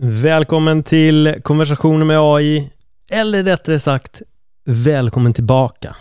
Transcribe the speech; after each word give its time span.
Välkommen 0.00 0.82
till 0.82 1.34
konversationer 1.42 2.04
med 2.04 2.18
AI, 2.20 2.70
eller 3.10 3.44
rättare 3.44 3.78
sagt, 3.78 4.22
välkommen 4.64 5.32
tillbaka. 5.32 5.96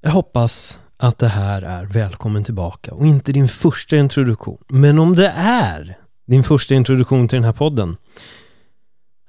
Jag 0.00 0.10
hoppas 0.10 0.78
att 0.96 1.18
det 1.18 1.28
här 1.28 1.62
är 1.62 1.84
välkommen 1.84 2.44
tillbaka 2.44 2.94
och 2.94 3.06
inte 3.06 3.32
din 3.32 3.48
första 3.48 3.96
introduktion. 3.96 4.58
Men 4.68 4.98
om 4.98 5.16
det 5.16 5.32
är 5.36 5.98
din 6.26 6.44
första 6.44 6.74
introduktion 6.74 7.28
till 7.28 7.36
den 7.36 7.44
här 7.44 7.52
podden, 7.52 7.96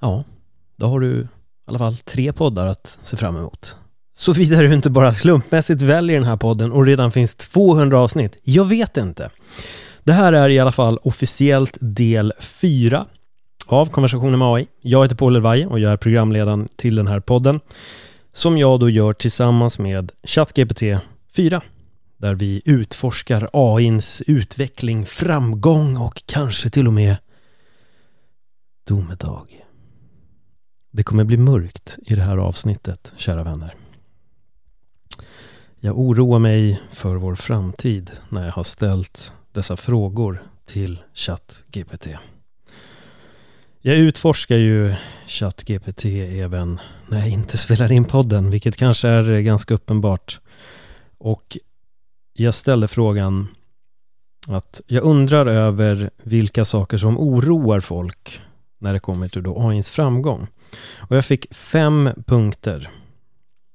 ja, 0.02 0.24
då 0.76 0.88
har 0.88 1.00
du 1.00 1.20
i 1.22 1.28
alla 1.68 1.80
fall 1.80 1.98
tre 1.98 2.34
poddar 2.34 2.68
att 2.68 3.00
se 3.02 3.18
fram 3.18 3.38
emot. 3.38 3.78
Såvida 4.14 4.58
du 4.58 4.74
inte 4.74 4.90
bara 4.90 5.14
slumpmässigt 5.14 5.82
väljer 5.82 6.20
den 6.20 6.30
här 6.30 6.38
podden 6.38 6.72
och 6.72 6.86
redan 6.86 7.12
finns 7.12 7.36
200 7.36 8.00
avsnitt. 8.00 8.38
Jag 8.44 8.66
vet 8.66 8.98
inte. 8.98 9.30
Det 10.04 10.14
här 10.14 10.34
är 10.34 10.50
i 10.50 10.60
alla 10.60 10.72
fall 10.72 11.00
officiellt 11.04 11.78
del 11.82 12.34
4 12.40 13.06
av 13.66 13.86
Konversationer 13.86 14.38
med 14.38 14.48
AI. 14.48 14.68
Jag 14.82 15.04
heter 15.04 15.16
Paul 15.16 15.36
Elvaje 15.36 15.68
och 15.68 15.80
jag 15.80 15.92
är 15.92 15.98
programledaren 15.98 16.68
till 16.76 16.96
den 16.96 17.08
här 17.08 17.20
podden 17.20 17.60
som 18.34 18.58
jag 18.58 18.80
då 18.80 18.90
gör 18.90 19.14
tillsammans 19.14 19.80
med 19.80 20.12
ChatGPT 20.24 20.84
4 21.36 21.62
där 22.18 22.36
vi 22.36 22.62
utforskar 22.66 23.50
AIns 23.54 24.24
utveckling, 24.28 25.06
framgång 25.06 25.98
och 25.98 26.24
kanske 26.26 26.70
till 26.70 26.88
och 26.88 26.94
med 26.94 27.16
domedag. 28.84 29.66
Det 30.92 31.04
kommer 31.04 31.24
bli 31.24 31.38
mörkt 31.38 31.98
i 32.06 32.16
det 32.16 32.22
här 32.22 32.38
avsnittet, 32.38 33.14
kära 33.18 33.44
vänner. 33.44 33.76
Jag 35.80 36.00
oroar 36.00 36.40
mig 36.40 36.82
för 36.92 37.16
vår 37.16 37.36
framtid 37.36 38.12
när 38.30 38.46
jag 38.46 38.52
har 38.52 38.64
ställt 38.64 39.34
dessa 39.52 39.78
frågor 39.78 40.44
till 40.66 41.00
ChatGPT. 41.14 42.08
Jag 43.88 43.98
utforskar 43.98 44.56
ju 44.56 44.96
ChatGPT 45.28 46.06
även 46.06 46.80
när 47.08 47.20
jag 47.20 47.30
inte 47.30 47.58
spelar 47.58 47.92
in 47.92 48.06
podden, 48.06 48.50
vilket 48.50 48.78
kanske 48.78 49.08
är 49.08 49.40
ganska 49.42 49.74
uppenbart. 49.74 50.40
Och 51.18 51.58
jag 52.34 52.54
ställde 52.54 52.88
frågan 52.88 53.48
att 54.48 54.82
jag 54.88 55.04
undrar 55.04 55.46
över 55.46 56.10
vilka 56.24 56.66
saker 56.66 56.98
som 56.98 57.20
oroar 57.20 57.80
folk 57.80 58.42
när 58.80 58.94
det 58.94 59.00
kommer 59.00 59.28
till 59.28 59.44
då 59.44 59.70
AIns 59.70 59.90
framgång. 59.90 60.48
Och 60.98 61.16
jag 61.16 61.26
fick 61.26 61.56
fem 61.56 62.10
punkter. 62.26 62.90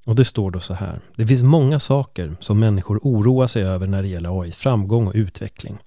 Och 0.06 0.14
det 0.14 0.24
står 0.24 0.50
då 0.50 0.60
så 0.60 0.74
här. 0.74 1.00
Det 1.16 1.26
finns 1.26 1.42
många 1.42 1.80
saker 1.80 2.36
som 2.40 2.60
människor 2.60 3.00
oroar 3.02 3.46
sig 3.46 3.62
över 3.62 3.86
när 3.86 4.02
det 4.02 4.08
gäller 4.08 4.42
AIs 4.42 4.56
framgång 4.56 5.06
och 5.06 5.14
utveckling. 5.14 5.78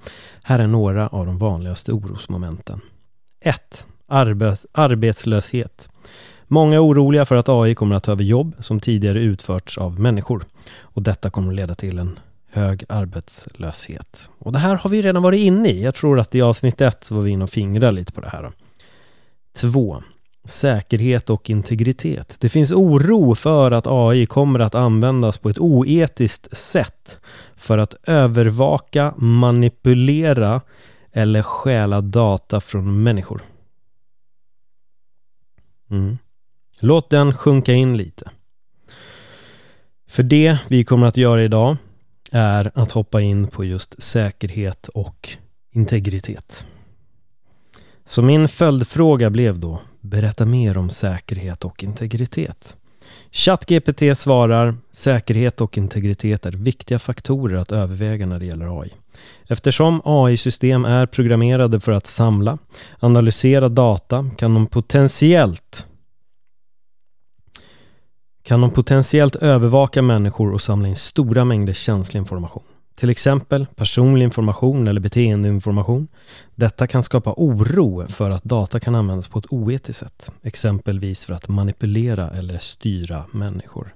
Här 0.43 0.59
är 0.59 0.67
några 0.67 1.07
av 1.07 1.25
de 1.25 1.37
vanligaste 1.37 1.91
orosmomenten. 1.91 2.81
1 3.41 3.87
arbetslöshet. 4.07 5.89
Många 6.47 6.75
är 6.75 6.85
oroliga 6.85 7.25
för 7.25 7.35
att 7.35 7.49
AI 7.49 7.75
kommer 7.75 7.95
att 7.95 8.03
ta 8.03 8.11
över 8.11 8.23
jobb 8.23 8.55
som 8.59 8.79
tidigare 8.79 9.19
utförts 9.19 9.77
av 9.77 9.99
människor. 9.99 10.45
Och 10.81 11.01
detta 11.01 11.29
kommer 11.29 11.49
att 11.51 11.55
leda 11.55 11.75
till 11.75 11.99
en 11.99 12.19
hög 12.51 12.83
arbetslöshet. 12.89 14.29
Och 14.39 14.51
det 14.51 14.59
här 14.59 14.75
har 14.75 14.89
vi 14.89 15.01
redan 15.01 15.23
varit 15.23 15.39
inne 15.39 15.69
i. 15.69 15.83
Jag 15.83 15.95
tror 15.95 16.19
att 16.19 16.35
i 16.35 16.41
avsnitt 16.41 16.81
ett 16.81 17.03
så 17.03 17.15
var 17.15 17.21
vi 17.21 17.31
inne 17.31 17.43
och 17.43 17.49
fingrade 17.49 17.91
lite 17.91 18.11
på 18.11 18.21
det 18.21 18.29
här. 18.29 18.51
Två. 19.55 20.03
Säkerhet 20.45 21.29
och 21.29 21.49
integritet. 21.49 22.37
Det 22.39 22.49
finns 22.49 22.71
oro 22.71 23.35
för 23.35 23.71
att 23.71 23.87
AI 23.87 24.25
kommer 24.25 24.59
att 24.59 24.75
användas 24.75 25.37
på 25.37 25.49
ett 25.49 25.59
oetiskt 25.59 26.57
sätt 26.57 27.19
för 27.55 27.77
att 27.77 27.95
övervaka, 28.07 29.13
manipulera 29.17 30.61
eller 31.11 31.41
stjäla 31.41 32.01
data 32.01 32.61
från 32.61 33.03
människor. 33.03 33.41
Mm. 35.93 36.17
Låt 36.79 37.09
den 37.09 37.33
sjunka 37.33 37.73
in 37.73 37.97
lite. 37.97 38.31
För 40.07 40.23
det 40.23 40.57
vi 40.67 40.83
kommer 40.83 41.07
att 41.07 41.17
göra 41.17 41.43
idag 41.43 41.77
är 42.31 42.71
att 42.75 42.91
hoppa 42.91 43.21
in 43.21 43.47
på 43.47 43.65
just 43.65 44.03
säkerhet 44.03 44.87
och 44.87 45.29
integritet. 45.71 46.65
Så 48.05 48.21
min 48.21 48.47
följdfråga 48.47 49.29
blev 49.29 49.59
då, 49.59 49.81
berätta 50.01 50.45
mer 50.45 50.77
om 50.77 50.89
säkerhet 50.89 51.65
och 51.65 51.83
integritet. 51.83 52.77
ChatGPT 53.31 54.17
svarar, 54.17 54.75
säkerhet 54.91 55.61
och 55.61 55.77
integritet 55.77 56.45
är 56.45 56.51
viktiga 56.51 56.99
faktorer 56.99 57.57
att 57.57 57.71
överväga 57.71 58.25
när 58.25 58.39
det 58.39 58.45
gäller 58.45 58.81
AI. 58.81 58.93
Eftersom 59.47 60.01
AI-system 60.05 60.85
är 60.85 61.05
programmerade 61.05 61.79
för 61.79 61.91
att 61.91 62.07
samla, 62.07 62.57
analysera 62.99 63.69
data 63.69 64.29
kan 64.37 64.53
de 64.53 64.67
potentiellt 64.67 65.87
kan 68.43 68.61
de 68.61 68.71
potentiellt 68.71 69.35
övervaka 69.35 70.01
människor 70.01 70.53
och 70.53 70.61
samla 70.61 70.87
in 70.87 70.95
stora 70.95 71.45
mängder 71.45 71.73
känslig 71.73 72.19
information. 72.19 72.63
Till 72.95 73.09
exempel 73.09 73.65
personlig 73.75 74.23
information 74.23 74.87
eller 74.87 75.01
beteendeinformation. 75.01 76.07
Detta 76.55 76.87
kan 76.87 77.03
skapa 77.03 77.33
oro 77.37 78.07
för 78.07 78.31
att 78.31 78.43
data 78.43 78.79
kan 78.79 78.95
användas 78.95 79.27
på 79.27 79.39
ett 79.39 79.53
oetiskt 79.53 79.99
sätt. 79.99 80.31
Exempelvis 80.41 81.25
för 81.25 81.33
att 81.33 81.47
manipulera 81.47 82.29
eller 82.29 82.57
styra 82.57 83.25
människor. 83.31 83.95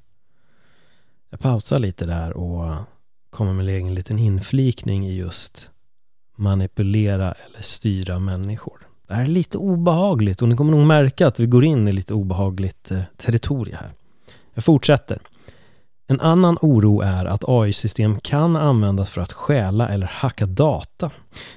Jag 1.29 1.39
pausar 1.39 1.79
lite 1.79 2.05
där 2.05 2.37
och 2.37 2.73
kommer 3.29 3.53
med 3.53 3.69
en 3.69 3.95
liten 3.95 4.19
inflikning 4.19 5.07
i 5.07 5.15
just 5.15 5.71
manipulera 6.35 7.31
eller 7.31 7.61
styra 7.61 8.19
människor. 8.19 8.87
Det 9.07 9.13
här 9.13 9.21
är 9.21 9.27
lite 9.27 9.57
obehagligt 9.57 10.41
och 10.41 10.49
ni 10.49 10.55
kommer 10.55 10.71
nog 10.71 10.87
märka 10.87 11.27
att 11.27 11.39
vi 11.39 11.45
går 11.45 11.65
in 11.65 11.87
i 11.87 11.91
lite 11.91 12.13
obehagligt 12.13 12.91
eh, 12.91 13.01
territorium 13.17 13.77
här. 13.79 13.93
Jag 14.53 14.63
fortsätter. 14.63 15.19
En 16.09 16.21
annan 16.21 16.57
oro 16.61 17.01
är 17.01 17.25
att 17.25 17.43
AI-system 17.47 18.19
kan 18.19 18.55
användas 18.55 19.11
för 19.11 19.21
att 19.21 19.33
stjäla 19.33 19.89
eller 19.89 20.07
hacka 20.07 20.45
data. 20.45 21.11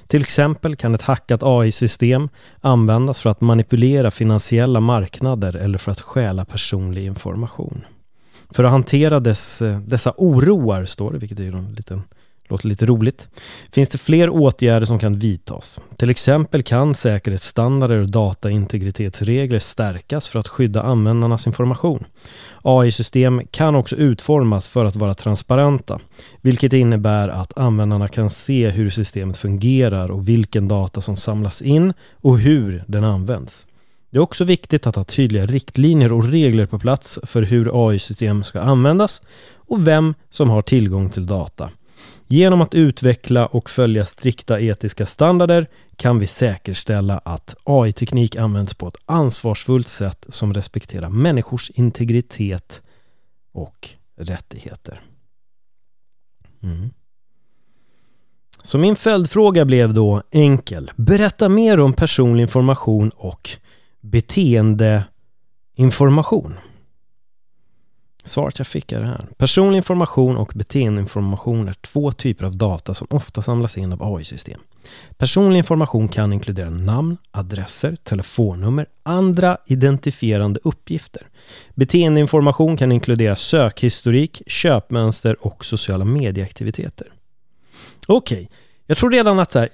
Till 0.07 0.21
exempel 0.21 0.75
kan 0.75 0.95
ett 0.95 1.01
hackat 1.01 1.43
AI-system 1.43 2.29
användas 2.61 3.19
för 3.19 3.29
att 3.29 3.41
manipulera 3.41 4.11
finansiella 4.11 4.79
marknader 4.79 5.55
eller 5.55 5.77
för 5.77 5.91
att 5.91 6.01
stjäla 6.01 6.45
personlig 6.45 7.05
information. 7.05 7.85
För 8.49 8.63
att 8.63 8.71
hantera 8.71 9.19
dess, 9.19 9.61
eh, 9.61 9.79
dessa 9.79 10.13
oroar, 10.17 10.85
står 10.85 11.11
det, 11.11 11.17
vilket 11.17 11.39
är 11.39 11.43
en 11.43 11.73
liten 11.73 12.03
låter 12.51 12.67
lite 12.67 12.85
roligt, 12.85 13.27
finns 13.71 13.89
det 13.89 13.97
fler 13.97 14.29
åtgärder 14.29 14.85
som 14.85 14.99
kan 14.99 15.19
vidtas. 15.19 15.79
Till 15.97 16.09
exempel 16.09 16.63
kan 16.63 16.95
säkerhetsstandarder 16.95 17.97
och 17.97 18.09
dataintegritetsregler 18.09 19.59
stärkas 19.59 20.27
för 20.27 20.39
att 20.39 20.47
skydda 20.47 20.81
användarnas 20.81 21.47
information. 21.47 22.05
AI-system 22.61 23.41
kan 23.51 23.75
också 23.75 23.95
utformas 23.95 24.67
för 24.67 24.85
att 24.85 24.95
vara 24.95 25.13
transparenta, 25.13 25.99
vilket 26.41 26.73
innebär 26.73 27.29
att 27.29 27.57
användarna 27.57 28.07
kan 28.07 28.29
se 28.29 28.69
hur 28.69 28.89
systemet 28.89 29.37
fungerar 29.37 30.11
och 30.11 30.27
vilken 30.27 30.67
data 30.67 31.01
som 31.01 31.15
samlas 31.15 31.61
in 31.61 31.93
och 32.21 32.39
hur 32.39 32.83
den 32.87 33.03
används. 33.03 33.65
Det 34.11 34.17
är 34.17 34.21
också 34.21 34.43
viktigt 34.43 34.87
att 34.87 34.95
ha 34.95 35.03
tydliga 35.03 35.45
riktlinjer 35.45 36.11
och 36.11 36.23
regler 36.23 36.65
på 36.65 36.79
plats 36.79 37.19
för 37.23 37.41
hur 37.41 37.89
AI-system 37.89 38.43
ska 38.43 38.61
användas 38.61 39.21
och 39.55 39.87
vem 39.87 40.13
som 40.29 40.49
har 40.49 40.61
tillgång 40.61 41.09
till 41.09 41.25
data. 41.25 41.69
Genom 42.27 42.61
att 42.61 42.73
utveckla 42.73 43.45
och 43.45 43.69
följa 43.69 44.05
strikta 44.05 44.59
etiska 44.59 45.05
standarder 45.05 45.67
kan 45.95 46.19
vi 46.19 46.27
säkerställa 46.27 47.17
att 47.17 47.55
AI-teknik 47.63 48.35
används 48.35 48.73
på 48.73 48.87
ett 48.87 48.97
ansvarsfullt 49.05 49.87
sätt 49.87 50.25
som 50.29 50.53
respekterar 50.53 51.09
människors 51.09 51.69
integritet 51.69 52.81
och 53.51 53.89
rättigheter. 54.17 55.01
Mm. 56.63 56.89
Så 58.63 58.77
min 58.77 58.95
följdfråga 58.95 59.65
blev 59.65 59.93
då 59.93 60.23
enkel. 60.31 60.91
Berätta 60.95 61.49
mer 61.49 61.79
om 61.79 61.93
personlig 61.93 62.41
information 62.41 63.11
och 63.15 63.49
beteendeinformation. 64.01 66.55
Svaret 68.25 68.57
jag 68.57 68.67
fick 68.67 68.91
är 68.91 68.99
det 68.99 69.05
här. 69.05 69.25
Personlig 69.37 69.77
information 69.77 70.37
och 70.37 70.51
beteendeinformation 70.55 71.67
är 71.67 71.73
två 71.73 72.11
typer 72.11 72.45
av 72.45 72.57
data 72.57 72.93
som 72.93 73.07
ofta 73.09 73.41
samlas 73.41 73.77
in 73.77 73.93
av 73.93 74.15
AI-system. 74.15 74.59
Personlig 75.17 75.57
information 75.57 76.07
kan 76.07 76.33
inkludera 76.33 76.69
namn, 76.69 77.17
adresser, 77.31 77.95
telefonnummer, 77.95 78.85
andra 79.03 79.57
identifierande 79.67 80.59
uppgifter. 80.63 81.27
Beteendeinformation 81.75 82.77
kan 82.77 82.91
inkludera 82.91 83.35
sökhistorik, 83.35 84.41
köpmönster 84.47 85.45
och 85.45 85.65
sociala 85.65 86.05
medieaktiviteter. 86.05 87.07
Okej, 88.07 88.43
okay. 88.43 88.47
jag 88.85 88.97
tror 88.97 89.11
redan 89.11 89.39
att 89.39 89.51
så 89.51 89.59
här, 89.59 89.69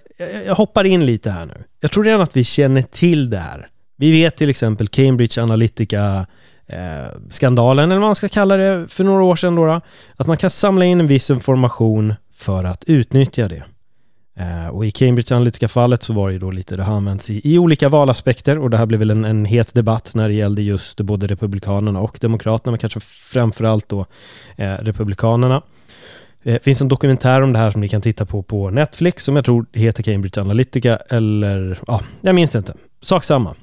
jag 0.46 0.56
hoppar 0.56 0.84
in 0.84 1.06
lite 1.06 1.32
här 1.32 1.46
nu. 1.46 1.64
Jag 1.80 1.92
tror 1.92 2.04
redan 2.04 2.22
att 2.22 2.38
vi 2.38 2.44
känner 2.44 2.82
till 2.82 3.30
det 3.30 3.38
här. 3.38 3.68
Vi 3.96 4.12
vet 4.12 4.38
till 4.38 4.50
exempel 4.50 4.88
Cambridge 4.88 5.42
Analytica 5.42 6.28
eh, 6.68 7.08
skandalen, 7.30 7.92
eller 7.92 8.02
vad 8.02 8.08
man 8.08 8.16
ska 8.16 8.30
kalla 8.30 8.58
det, 8.58 8.88
för 8.88 9.04
några 9.04 9.24
år 9.24 9.36
sedan 9.36 9.56
då, 9.56 9.66
då, 9.66 9.82
att 10.16 10.28
man 10.28 10.38
kan 10.38 10.50
samla 10.50 10.86
in 10.86 11.00
en 11.00 11.08
viss 11.08 11.30
information 11.30 12.14
för 12.36 12.64
att 12.64 12.84
utnyttja 12.84 13.48
det. 13.48 13.64
Eh, 14.40 14.68
och 14.68 14.86
i 14.86 14.92
Cambridge 14.92 15.36
Analytica-fallet 15.36 16.04
så 16.04 16.14
var 16.14 16.28
det 16.28 16.34
ju 16.34 16.40
då 16.40 16.52
lite, 16.52 16.78
det 16.78 16.84
har 16.84 16.96
använts 16.96 17.30
i, 17.30 17.54
i 17.54 17.60
olika 17.60 17.90
valaspekter 17.90 18.60
och 18.60 18.70
det 18.70 18.78
här 18.78 18.86
blev 18.86 19.00
väl 19.00 19.10
en, 19.10 19.26
en 19.26 19.46
het 19.46 19.74
debatt 19.74 20.16
när 20.16 20.28
det 20.28 20.34
gällde 20.34 20.62
just 20.62 21.02
både 21.02 21.28
Republikanerna 21.28 22.00
och 22.00 22.18
Demokraterna, 22.22 22.72
men 22.72 22.80
kanske 22.80 23.00
framförallt 23.00 23.90
då 23.90 24.06
eh, 24.56 24.74
Republikanerna. 24.74 25.56
Eh, 26.44 26.54
det 26.54 26.64
finns 26.64 26.82
en 26.82 26.88
dokumentär 26.88 27.42
om 27.42 27.54
det 27.54 27.60
här 27.60 27.72
som 27.72 27.82
ni 27.82 27.90
kan 27.90 28.02
titta 28.02 28.26
på 28.26 28.44
på 28.44 28.70
Netflix 28.70 29.24
som 29.24 29.36
jag 29.36 29.46
tror 29.46 29.66
heter 29.74 30.04
Cambridge 30.04 30.42
Analytica 30.42 30.96
eller 30.96 31.80
ja, 31.88 32.02
jag 32.22 32.36
minns 32.36 32.56
inte. 32.56 32.74
Sak 33.02 33.24
samma. 33.24 33.56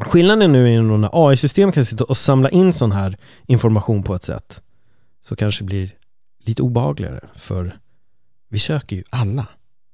Skillnaden 0.00 0.52
nu 0.52 0.74
är 0.74 0.82
när 0.82 1.10
AI-system 1.12 1.72
kan 1.72 1.84
sitta 1.84 2.04
och 2.04 2.16
samla 2.16 2.50
in 2.50 2.72
sån 2.72 2.92
här 2.92 3.16
information 3.46 4.02
på 4.02 4.14
ett 4.14 4.22
sätt 4.22 4.62
så 5.24 5.36
kanske 5.36 5.64
det 5.64 5.66
blir 5.66 5.90
lite 6.44 6.62
obehagligare 6.62 7.20
för 7.34 7.76
vi 8.48 8.58
söker 8.58 8.96
ju 8.96 9.04
alla 9.10 9.46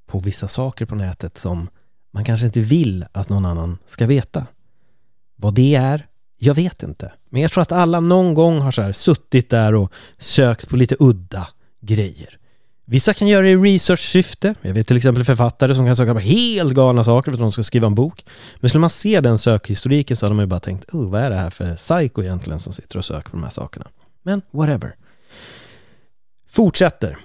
på 0.06 0.20
vissa 0.20 0.48
saker 0.48 0.86
på 0.86 0.94
nätet 0.94 1.38
som 1.38 1.68
man 2.12 2.24
kanske 2.24 2.46
inte 2.46 2.60
vill 2.60 3.04
att 3.12 3.28
någon 3.28 3.44
annan 3.44 3.78
ska 3.86 4.06
veta. 4.06 4.46
Vad 5.36 5.54
det 5.54 5.74
är, 5.74 6.06
jag 6.38 6.54
vet 6.54 6.82
inte. 6.82 7.12
Men 7.30 7.42
jag 7.42 7.52
tror 7.52 7.62
att 7.62 7.72
alla 7.72 8.00
någon 8.00 8.34
gång 8.34 8.58
har 8.58 8.72
så 8.72 8.82
här 8.82 8.92
suttit 8.92 9.50
där 9.50 9.74
och 9.74 9.92
sökt 10.18 10.68
på 10.68 10.76
lite 10.76 10.96
udda 10.98 11.48
grejer. 11.80 12.38
Vissa 12.84 13.14
kan 13.14 13.28
göra 13.28 13.42
det 13.42 13.50
i 13.50 13.56
research-syfte. 13.56 14.54
Jag 14.62 14.74
vet 14.74 14.86
till 14.86 14.96
exempel 14.96 15.24
författare 15.24 15.74
som 15.74 15.86
kan 15.86 15.96
söka 15.96 16.14
på 16.14 16.20
helt 16.20 16.74
galna 16.74 17.04
saker 17.04 17.30
för 17.30 17.36
att 17.36 17.40
de 17.40 17.52
ska 17.52 17.62
skriva 17.62 17.86
en 17.86 17.94
bok. 17.94 18.24
Men 18.60 18.68
skulle 18.68 18.80
man 18.80 18.90
se 18.90 19.20
den 19.20 19.38
sökhistoriken 19.38 20.16
så 20.16 20.26
hade 20.26 20.34
man 20.34 20.42
ju 20.42 20.46
bara 20.46 20.60
tänkt, 20.60 20.94
oh, 20.94 21.10
vad 21.10 21.20
är 21.20 21.30
det 21.30 21.36
här 21.36 21.50
för 21.50 21.76
psycho 21.76 22.22
egentligen 22.22 22.60
som 22.60 22.72
sitter 22.72 22.98
och 22.98 23.04
söker 23.04 23.30
på 23.30 23.36
de 23.36 23.42
här 23.42 23.50
sakerna? 23.50 23.86
Men 24.22 24.42
whatever. 24.50 24.94
Fortsätter. 26.48 27.16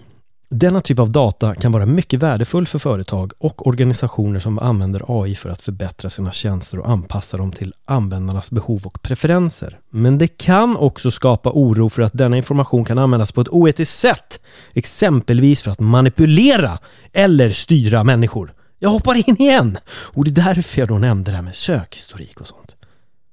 Denna 0.52 0.82
typ 0.82 1.00
av 1.00 1.12
data 1.12 1.56
kan 1.56 1.72
vara 1.72 1.86
mycket 1.86 2.20
värdefull 2.20 2.68
för 2.68 2.80
företag 2.80 3.32
och 3.38 3.68
organisationer 3.68 4.40
som 4.40 4.60
använder 4.60 5.24
AI 5.24 5.36
för 5.36 5.50
att 5.50 5.62
förbättra 5.62 6.10
sina 6.10 6.32
tjänster 6.32 6.80
och 6.80 6.90
anpassa 6.90 7.38
dem 7.38 7.52
till 7.52 7.74
användarnas 7.86 8.52
behov 8.52 8.88
och 8.88 9.02
preferenser. 9.02 9.80
Men 9.90 10.18
det 10.18 10.28
kan 10.28 10.78
också 10.78 11.12
skapa 11.12 11.52
oro 11.54 11.90
för 11.90 12.02
att 12.02 12.14
denna 12.14 12.38
information 12.38 12.86
kan 12.86 12.98
användas 12.98 13.32
på 13.32 13.42
ett 13.42 13.50
oetiskt 13.50 14.00
sätt, 14.00 14.40
exempelvis 14.74 15.62
för 15.62 15.72
att 15.72 15.80
manipulera 15.80 16.80
eller 17.14 17.50
styra 17.50 18.04
människor. 18.04 18.54
Jag 18.80 18.90
hoppar 18.90 19.30
in 19.30 19.36
igen! 19.40 19.78
Och 19.90 20.26
det 20.26 20.32
är 20.32 20.56
därför 20.56 20.80
jag 20.80 20.88
då 20.88 20.98
nämnde 20.98 21.32
det 21.32 21.36
här 21.36 21.44
med 21.44 21.56
sökhistorik 21.56 22.42
och 22.42 22.48
sånt. 22.48 22.76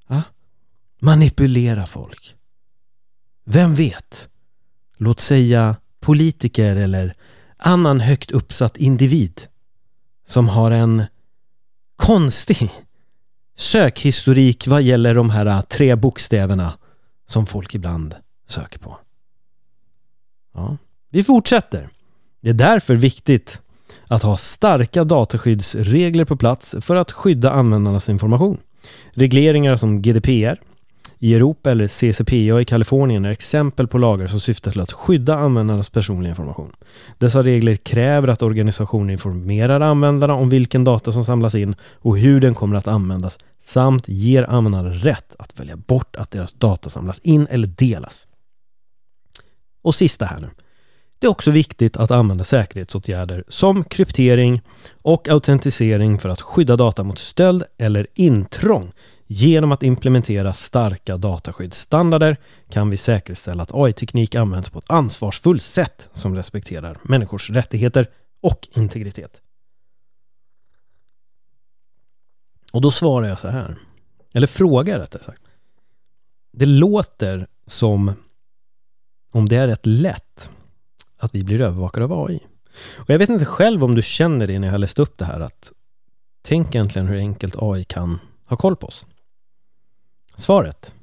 Ja? 0.08 0.22
Manipulera 0.98 1.86
folk. 1.86 2.34
Vem 3.44 3.74
vet? 3.74 4.28
Låt 4.96 5.20
säga 5.20 5.76
politiker 6.06 6.76
eller 6.76 7.14
annan 7.56 8.00
högt 8.00 8.30
uppsatt 8.30 8.76
individ 8.76 9.42
som 10.26 10.48
har 10.48 10.70
en 10.70 11.04
konstig 11.96 12.70
sökhistorik 13.56 14.66
vad 14.66 14.82
gäller 14.82 15.14
de 15.14 15.30
här 15.30 15.46
äh, 15.46 15.60
tre 15.60 15.94
bokstäverna 15.94 16.72
som 17.26 17.46
folk 17.46 17.74
ibland 17.74 18.14
söker 18.46 18.78
på. 18.78 18.98
Ja, 20.54 20.76
vi 21.10 21.24
fortsätter. 21.24 21.88
Det 22.40 22.48
är 22.48 22.54
därför 22.54 22.96
viktigt 22.96 23.62
att 24.08 24.22
ha 24.22 24.36
starka 24.36 25.04
dataskyddsregler 25.04 26.24
på 26.24 26.36
plats 26.36 26.74
för 26.80 26.96
att 26.96 27.12
skydda 27.12 27.50
användarnas 27.50 28.08
information. 28.08 28.58
Regleringar 29.10 29.76
som 29.76 30.02
GDPR, 30.02 30.60
i 31.18 31.34
Europa 31.34 31.70
eller 31.70 31.86
CCPA 31.86 32.60
i 32.60 32.64
Kalifornien 32.64 33.24
är 33.24 33.30
exempel 33.30 33.88
på 33.88 33.98
lagar 33.98 34.26
som 34.26 34.40
syftar 34.40 34.70
till 34.70 34.80
att 34.80 34.92
skydda 34.92 35.34
användarnas 35.34 35.90
personliga 35.90 36.30
information. 36.30 36.72
Dessa 37.18 37.42
regler 37.42 37.76
kräver 37.76 38.28
att 38.28 38.42
organisationer 38.42 39.12
informerar 39.12 39.80
användarna 39.80 40.34
om 40.34 40.48
vilken 40.48 40.84
data 40.84 41.12
som 41.12 41.24
samlas 41.24 41.54
in 41.54 41.74
och 41.82 42.18
hur 42.18 42.40
den 42.40 42.54
kommer 42.54 42.76
att 42.76 42.86
användas 42.86 43.38
samt 43.60 44.08
ger 44.08 44.42
användarna 44.42 44.88
rätt 44.90 45.36
att 45.38 45.60
välja 45.60 45.76
bort 45.76 46.16
att 46.16 46.30
deras 46.30 46.52
data 46.52 46.90
samlas 46.90 47.20
in 47.22 47.46
eller 47.50 47.66
delas. 47.66 48.26
Och 49.82 49.94
sista 49.94 50.24
här 50.24 50.38
nu. 50.40 50.48
Det 51.18 51.26
är 51.26 51.30
också 51.30 51.50
viktigt 51.50 51.96
att 51.96 52.10
använda 52.10 52.44
säkerhetsåtgärder 52.44 53.44
som 53.48 53.84
kryptering 53.84 54.62
och 55.02 55.28
autentisering 55.28 56.18
för 56.18 56.28
att 56.28 56.40
skydda 56.40 56.76
data 56.76 57.04
mot 57.04 57.18
stöld 57.18 57.64
eller 57.78 58.06
intrång 58.14 58.92
Genom 59.26 59.72
att 59.72 59.82
implementera 59.82 60.54
starka 60.54 61.16
dataskyddsstandarder 61.16 62.36
kan 62.68 62.90
vi 62.90 62.96
säkerställa 62.96 63.62
att 63.62 63.74
AI-teknik 63.74 64.34
används 64.34 64.70
på 64.70 64.78
ett 64.78 64.90
ansvarsfullt 64.90 65.62
sätt 65.62 66.08
som 66.12 66.34
respekterar 66.34 66.98
människors 67.02 67.50
rättigheter 67.50 68.10
och 68.40 68.68
integritet. 68.72 69.42
Och 72.72 72.80
då 72.80 72.90
svarar 72.90 73.28
jag 73.28 73.38
så 73.38 73.48
här, 73.48 73.76
eller 74.32 74.46
frågar 74.46 74.98
rättare 74.98 75.24
sagt. 75.24 75.42
Det 76.52 76.66
låter 76.66 77.46
som 77.66 78.12
om 79.32 79.48
det 79.48 79.56
är 79.56 79.68
rätt 79.68 79.86
lätt 79.86 80.50
att 81.18 81.34
vi 81.34 81.44
blir 81.44 81.60
övervakade 81.60 82.04
av 82.04 82.26
AI. 82.26 82.40
Och 82.96 83.10
jag 83.10 83.18
vet 83.18 83.30
inte 83.30 83.44
själv 83.44 83.84
om 83.84 83.94
du 83.94 84.02
känner 84.02 84.46
det 84.46 84.58
när 84.58 84.68
jag 84.68 84.72
har 84.72 84.78
läst 84.78 84.98
upp 84.98 85.18
det 85.18 85.24
här 85.24 85.40
att 85.40 85.72
tänk 86.42 86.74
egentligen 86.74 87.08
hur 87.08 87.16
enkelt 87.16 87.56
AI 87.58 87.84
kan 87.84 88.18
ha 88.46 88.56
koll 88.56 88.76
på 88.76 88.86
oss. 88.86 89.04
Svaret? 90.36 90.94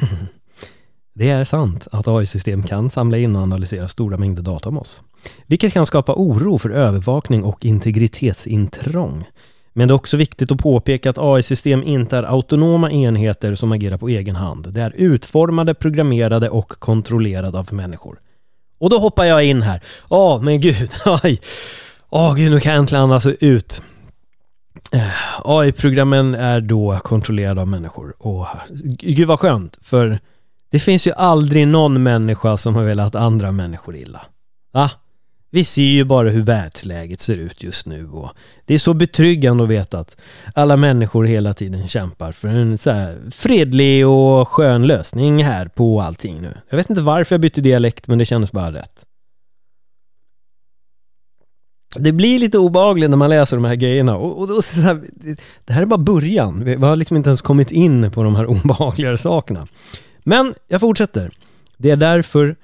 det 1.14 1.30
är 1.30 1.44
sant 1.44 1.88
att 1.92 2.08
AI-system 2.08 2.62
kan 2.62 2.90
samla 2.90 3.18
in 3.18 3.36
och 3.36 3.42
analysera 3.42 3.88
stora 3.88 4.16
mängder 4.16 4.42
data 4.42 4.68
om 4.68 4.78
oss. 4.78 5.02
Vilket 5.46 5.72
kan 5.72 5.86
skapa 5.86 6.14
oro 6.16 6.58
för 6.58 6.70
övervakning 6.70 7.44
och 7.44 7.64
integritetsintrång. 7.64 9.24
Men 9.72 9.88
det 9.88 9.92
är 9.92 9.96
också 9.96 10.16
viktigt 10.16 10.52
att 10.52 10.58
påpeka 10.58 11.10
att 11.10 11.18
AI-system 11.18 11.82
inte 11.82 12.16
är 12.16 12.22
autonoma 12.22 12.90
enheter 12.90 13.54
som 13.54 13.72
agerar 13.72 13.96
på 13.96 14.08
egen 14.08 14.36
hand. 14.36 14.68
De 14.72 14.80
är 14.80 14.92
utformade, 14.96 15.74
programmerade 15.74 16.48
och 16.48 16.68
kontrollerade 16.68 17.58
av 17.58 17.74
människor. 17.74 18.18
Och 18.78 18.90
då 18.90 18.98
hoppar 18.98 19.24
jag 19.24 19.44
in 19.44 19.62
här. 19.62 19.82
Åh, 20.08 20.36
oh, 20.36 20.42
men 20.42 20.60
gud, 20.60 20.90
Aj. 21.22 21.40
Åh, 22.10 22.30
oh, 22.30 22.36
gud, 22.36 22.50
nu 22.50 22.60
kan 22.60 22.72
jag 22.72 22.78
äntligen 22.78 23.04
andas 23.04 23.26
ut. 23.26 23.82
Eh, 24.92 25.10
AI-programmen 25.44 26.34
är 26.34 26.60
då 26.60 27.00
kontrollerade 27.04 27.60
av 27.60 27.68
människor 27.68 28.14
och 28.18 28.46
gud 28.98 29.28
vad 29.28 29.40
skönt 29.40 29.78
för 29.82 30.18
det 30.70 30.78
finns 30.78 31.06
ju 31.06 31.12
aldrig 31.12 31.68
någon 31.68 32.02
människa 32.02 32.56
som 32.56 32.76
har 32.76 32.82
velat 32.84 33.14
andra 33.14 33.52
människor 33.52 33.96
illa. 33.96 34.22
Va? 34.72 34.90
Vi 35.50 35.64
ser 35.64 35.82
ju 35.82 36.04
bara 36.04 36.28
hur 36.28 36.42
världsläget 36.42 37.20
ser 37.20 37.36
ut 37.36 37.62
just 37.62 37.86
nu 37.86 38.08
och 38.08 38.30
det 38.64 38.74
är 38.74 38.78
så 38.78 38.94
betryggande 38.94 39.64
att 39.64 39.70
veta 39.70 39.98
att 39.98 40.16
alla 40.54 40.76
människor 40.76 41.24
hela 41.24 41.54
tiden 41.54 41.88
kämpar 41.88 42.32
för 42.32 42.48
en 42.48 42.78
så 42.78 42.90
här 42.90 43.18
fredlig 43.30 44.06
och 44.06 44.48
skön 44.48 44.86
lösning 44.86 45.44
här 45.44 45.68
på 45.68 46.00
allting 46.00 46.40
nu. 46.40 46.54
Jag 46.68 46.76
vet 46.76 46.90
inte 46.90 47.02
varför 47.02 47.34
jag 47.34 47.40
bytte 47.40 47.60
dialekt 47.60 48.06
men 48.06 48.18
det 48.18 48.26
kändes 48.26 48.52
bara 48.52 48.72
rätt 48.72 49.05
det 51.98 52.12
blir 52.12 52.38
lite 52.38 52.58
obehagligt 52.58 53.10
när 53.10 53.16
man 53.16 53.30
läser 53.30 53.56
de 53.56 53.64
här 53.64 53.74
grejerna 53.74 54.16
och, 54.16 54.42
och, 54.42 54.56
och 54.56 54.64
så 54.64 54.80
här, 54.80 55.02
det 55.64 55.72
här 55.72 55.82
är 55.82 55.86
bara 55.86 55.98
början. 55.98 56.64
Vi 56.64 56.74
har 56.74 56.96
liksom 56.96 57.16
inte 57.16 57.28
ens 57.28 57.42
kommit 57.42 57.70
in 57.70 58.10
på 58.10 58.22
de 58.22 58.36
här 58.36 58.46
obehagligare 58.50 59.18
sakerna. 59.18 59.66
Men 60.24 60.54
jag 60.68 60.80
fortsätter. 60.80 61.30
Det 61.76 61.90
är 61.90 61.96
därför 61.96 62.56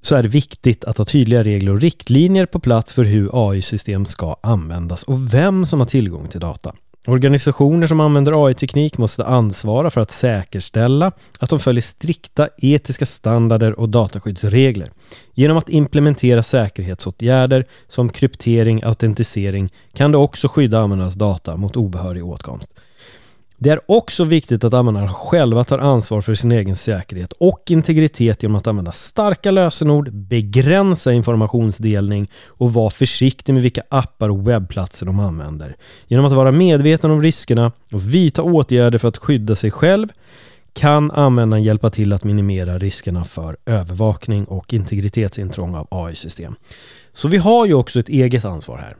så 0.00 0.14
är 0.14 0.22
det 0.22 0.28
viktigt 0.28 0.84
att 0.84 0.98
ha 0.98 1.04
tydliga 1.04 1.44
regler 1.44 1.72
och 1.72 1.80
riktlinjer 1.80 2.46
på 2.46 2.60
plats 2.60 2.92
för 2.92 3.04
hur 3.04 3.50
AI-system 3.50 4.06
ska 4.06 4.36
användas 4.42 5.02
och 5.02 5.34
vem 5.34 5.66
som 5.66 5.80
har 5.80 5.86
tillgång 5.86 6.28
till 6.28 6.40
data. 6.40 6.74
Organisationer 7.08 7.86
som 7.86 8.00
använder 8.00 8.46
AI-teknik 8.46 8.98
måste 8.98 9.24
ansvara 9.24 9.90
för 9.90 10.00
att 10.00 10.10
säkerställa 10.10 11.12
att 11.38 11.50
de 11.50 11.58
följer 11.58 11.82
strikta 11.82 12.48
etiska 12.58 13.06
standarder 13.06 13.80
och 13.80 13.88
dataskyddsregler. 13.88 14.88
Genom 15.34 15.56
att 15.56 15.68
implementera 15.68 16.42
säkerhetsåtgärder 16.42 17.66
som 17.88 18.08
kryptering 18.08 18.78
och 18.78 18.88
autentisering 18.88 19.72
kan 19.92 20.12
det 20.12 20.18
också 20.18 20.48
skydda 20.48 20.80
användarnas 20.80 21.14
data 21.14 21.56
mot 21.56 21.76
obehörig 21.76 22.24
åtkomst. 22.24 22.74
Det 23.58 23.70
är 23.70 23.80
också 23.86 24.24
viktigt 24.24 24.64
att 24.64 24.74
användarna 24.74 25.08
själva 25.08 25.64
tar 25.64 25.78
ansvar 25.78 26.20
för 26.20 26.34
sin 26.34 26.52
egen 26.52 26.76
säkerhet 26.76 27.32
och 27.32 27.62
integritet 27.66 28.42
genom 28.42 28.56
att 28.56 28.66
använda 28.66 28.92
starka 28.92 29.50
lösenord, 29.50 30.12
begränsa 30.12 31.12
informationsdelning 31.12 32.30
och 32.46 32.72
vara 32.72 32.90
försiktig 32.90 33.52
med 33.52 33.62
vilka 33.62 33.82
appar 33.88 34.28
och 34.28 34.48
webbplatser 34.48 35.06
de 35.06 35.20
använder. 35.20 35.76
Genom 36.06 36.26
att 36.26 36.32
vara 36.32 36.52
medveten 36.52 37.10
om 37.10 37.22
riskerna 37.22 37.72
och 37.92 38.14
vidta 38.14 38.42
åtgärder 38.42 38.98
för 38.98 39.08
att 39.08 39.16
skydda 39.16 39.56
sig 39.56 39.70
själv 39.70 40.08
kan 40.72 41.10
användaren 41.10 41.64
hjälpa 41.64 41.90
till 41.90 42.12
att 42.12 42.24
minimera 42.24 42.78
riskerna 42.78 43.24
för 43.24 43.56
övervakning 43.66 44.44
och 44.44 44.74
integritetsintrång 44.74 45.74
av 45.74 45.86
AI-system. 45.90 46.54
Så 47.12 47.28
vi 47.28 47.36
har 47.36 47.66
ju 47.66 47.74
också 47.74 48.00
ett 48.00 48.08
eget 48.08 48.44
ansvar 48.44 48.78
här. 48.78 48.96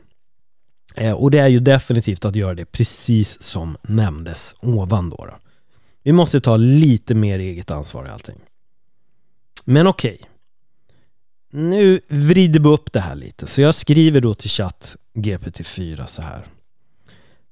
Eh, 0.96 1.12
och 1.12 1.30
det 1.30 1.38
är 1.38 1.48
ju 1.48 1.60
definitivt 1.60 2.24
att 2.24 2.36
göra 2.36 2.54
det 2.54 2.64
precis 2.64 3.42
som 3.42 3.76
nämndes 3.82 4.54
ovan 4.60 5.10
då. 5.10 5.16
då. 5.16 5.34
Vi 6.02 6.12
måste 6.12 6.40
ta 6.40 6.56
lite 6.56 7.14
mer 7.14 7.38
eget 7.38 7.70
ansvar 7.70 8.06
i 8.06 8.08
allting. 8.08 8.36
Men 9.64 9.86
okej. 9.86 10.14
Okay. 10.14 10.28
nu 11.50 12.00
vrider 12.08 12.60
vi 12.60 12.68
upp 12.68 12.92
det 12.92 13.00
här 13.00 13.14
lite. 13.14 13.46
Så 13.46 13.60
jag 13.60 13.74
skriver 13.74 14.20
då 14.20 14.34
till 14.34 14.50
chatt 14.50 14.96
GPT-4 15.14 16.06
så 16.06 16.22
här. 16.22 16.46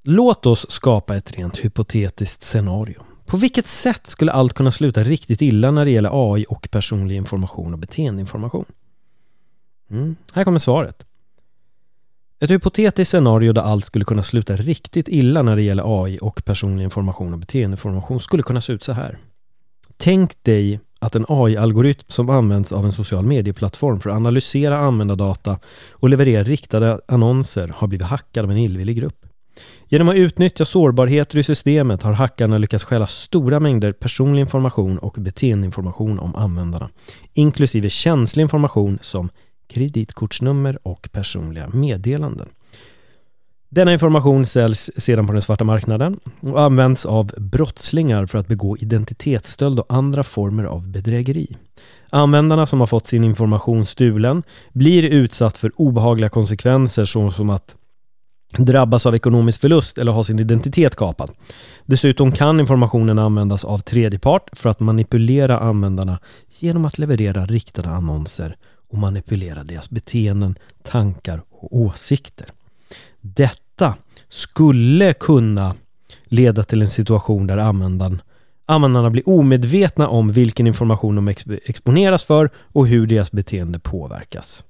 Låt 0.02 0.46
oss 0.46 0.70
skapa 0.70 1.16
ett 1.16 1.32
rent 1.32 1.58
hypotetiskt 1.58 2.42
scenario. 2.42 3.02
På 3.26 3.36
vilket 3.36 3.66
sätt 3.66 4.06
skulle 4.06 4.32
allt 4.32 4.54
kunna 4.54 4.72
sluta 4.72 5.04
riktigt 5.04 5.42
illa 5.42 5.70
när 5.70 5.84
det 5.84 5.90
gäller 5.90 6.32
AI 6.32 6.46
och 6.48 6.68
personlig 6.70 7.16
information 7.16 7.72
och 7.72 7.78
beteendeinformation? 7.78 8.64
Mm. 9.90 10.16
Här 10.32 10.44
kommer 10.44 10.58
svaret. 10.58 11.06
Ett 12.44 12.50
hypotetiskt 12.50 13.10
scenario 13.10 13.52
där 13.52 13.62
allt 13.62 13.84
skulle 13.84 14.04
kunna 14.04 14.22
sluta 14.22 14.56
riktigt 14.56 15.08
illa 15.08 15.42
när 15.42 15.56
det 15.56 15.62
gäller 15.62 16.02
AI 16.04 16.18
och 16.22 16.44
personlig 16.44 16.84
information 16.84 17.32
och 17.32 17.38
beteendeinformation 17.38 18.20
skulle 18.20 18.42
kunna 18.42 18.60
se 18.60 18.72
ut 18.72 18.82
så 18.82 18.92
här. 18.92 19.18
Tänk 19.96 20.44
dig 20.44 20.80
att 21.00 21.14
en 21.14 21.24
AI-algoritm 21.28 22.04
som 22.08 22.30
används 22.30 22.72
av 22.72 22.84
en 22.84 22.92
social 22.92 23.24
medieplattform 23.24 24.00
för 24.00 24.10
att 24.10 24.16
analysera 24.16 24.78
användardata 24.78 25.58
och 25.90 26.08
leverera 26.08 26.42
riktade 26.42 27.00
annonser 27.08 27.72
har 27.76 27.88
blivit 27.88 28.06
hackad 28.06 28.44
av 28.44 28.50
en 28.50 28.58
illvillig 28.58 28.96
grupp. 28.96 29.26
Genom 29.88 30.08
att 30.08 30.16
utnyttja 30.16 30.64
sårbarheter 30.64 31.38
i 31.38 31.42
systemet 31.42 32.02
har 32.02 32.12
hackarna 32.12 32.58
lyckats 32.58 32.84
stjäla 32.84 33.06
stora 33.06 33.60
mängder 33.60 33.92
personlig 33.92 34.40
information 34.40 34.98
och 34.98 35.16
beteendeinformation 35.18 36.18
om 36.18 36.34
användarna, 36.34 36.88
inklusive 37.34 37.90
känslig 37.90 38.42
information 38.42 38.98
som 39.02 39.28
kreditkortsnummer 39.74 40.78
och 40.82 41.08
personliga 41.12 41.68
meddelanden. 41.68 42.48
Denna 43.74 43.92
information 43.92 44.46
säljs 44.46 44.90
sedan 44.96 45.26
på 45.26 45.32
den 45.32 45.42
svarta 45.42 45.64
marknaden 45.64 46.20
och 46.40 46.60
används 46.60 47.06
av 47.06 47.26
brottslingar 47.36 48.26
för 48.26 48.38
att 48.38 48.48
begå 48.48 48.76
identitetsstöld 48.76 49.78
och 49.78 49.86
andra 49.88 50.22
former 50.22 50.64
av 50.64 50.88
bedrägeri. 50.88 51.56
Användarna 52.10 52.66
som 52.66 52.80
har 52.80 52.86
fått 52.86 53.06
sin 53.06 53.24
information 53.24 53.86
stulen 53.86 54.42
blir 54.72 55.02
utsatt 55.02 55.58
för 55.58 55.72
obehagliga 55.76 56.28
konsekvenser 56.28 57.04
såsom 57.04 57.50
att 57.50 57.76
drabbas 58.58 59.06
av 59.06 59.14
ekonomisk 59.14 59.60
förlust 59.60 59.98
eller 59.98 60.12
ha 60.12 60.24
sin 60.24 60.38
identitet 60.38 60.96
kapad. 60.96 61.30
Dessutom 61.86 62.32
kan 62.32 62.60
informationen 62.60 63.18
användas 63.18 63.64
av 63.64 63.78
tredjepart 63.78 64.50
för 64.52 64.68
att 64.68 64.80
manipulera 64.80 65.58
användarna 65.58 66.18
genom 66.58 66.84
att 66.84 66.98
leverera 66.98 67.46
riktade 67.46 67.88
annonser 67.88 68.56
och 68.94 69.00
manipulera 69.00 69.64
deras 69.64 69.90
beteenden, 69.90 70.54
tankar 70.82 71.42
och 71.50 71.76
åsikter. 71.76 72.48
Detta 73.20 73.94
skulle 74.28 75.14
kunna 75.14 75.74
leda 76.24 76.62
till 76.62 76.82
en 76.82 76.90
situation 76.90 77.46
där 77.46 77.58
användaren, 77.58 78.22
användarna 78.66 79.10
blir 79.10 79.28
omedvetna 79.28 80.08
om 80.08 80.32
vilken 80.32 80.66
information 80.66 81.14
de 81.14 81.28
exponeras 81.64 82.24
för 82.24 82.50
och 82.56 82.86
hur 82.86 83.06
deras 83.06 83.32
beteende 83.32 83.78
påverkas. 83.78 84.64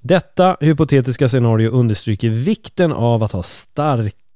Detta 0.00 0.56
hypotetiska 0.60 1.28
scenario 1.28 1.70
understryker 1.70 2.30
vikten 2.30 2.92
av 2.92 3.22
att 3.22 3.32
ha 3.32 3.42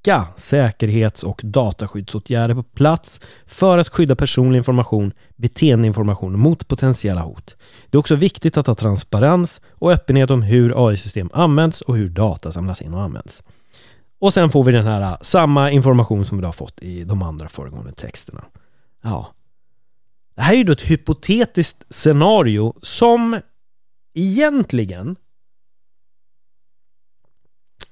starka 0.08 0.26
säkerhets 0.36 1.22
och 1.22 1.40
dataskyddsåtgärder 1.44 2.54
på 2.54 2.62
plats 2.62 3.20
för 3.46 3.78
att 3.78 3.88
skydda 3.88 4.16
personlig 4.16 4.58
information, 4.58 5.12
beteendeinformation 5.36 6.38
mot 6.38 6.68
potentiella 6.68 7.20
hot. 7.20 7.56
Det 7.90 7.96
är 7.96 7.98
också 7.98 8.14
viktigt 8.14 8.56
att 8.56 8.66
ha 8.66 8.74
transparens 8.74 9.60
och 9.70 9.92
öppenhet 9.92 10.30
om 10.30 10.42
hur 10.42 10.88
AI-system 10.88 11.30
används 11.32 11.80
och 11.80 11.96
hur 11.96 12.08
data 12.08 12.52
samlas 12.52 12.82
in 12.82 12.94
och 12.94 13.02
används. 13.02 13.42
Och 14.20 14.34
sen 14.34 14.50
får 14.50 14.64
vi 14.64 14.72
den 14.72 14.86
här 14.86 15.18
samma 15.20 15.70
information 15.70 16.26
som 16.26 16.38
vi 16.38 16.44
har 16.44 16.52
fått 16.52 16.82
i 16.82 17.04
de 17.04 17.22
andra 17.22 17.48
föregående 17.48 17.92
texterna. 17.92 18.44
Ja. 19.02 19.26
Det 20.36 20.42
här 20.42 20.52
är 20.52 20.58
ju 20.58 20.64
då 20.64 20.72
ett 20.72 20.90
hypotetiskt 20.90 21.84
scenario 21.90 22.74
som 22.82 23.40
egentligen 24.14 25.16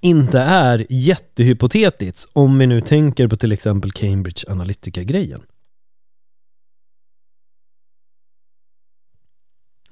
inte 0.06 0.40
är 0.40 0.86
jättehypotetiskt 0.90 2.30
om 2.32 2.58
vi 2.58 2.66
nu 2.66 2.80
tänker 2.80 3.28
på 3.28 3.36
till 3.36 3.52
exempel 3.52 3.92
Cambridge 3.92 4.52
Analytica-grejen. 4.52 5.42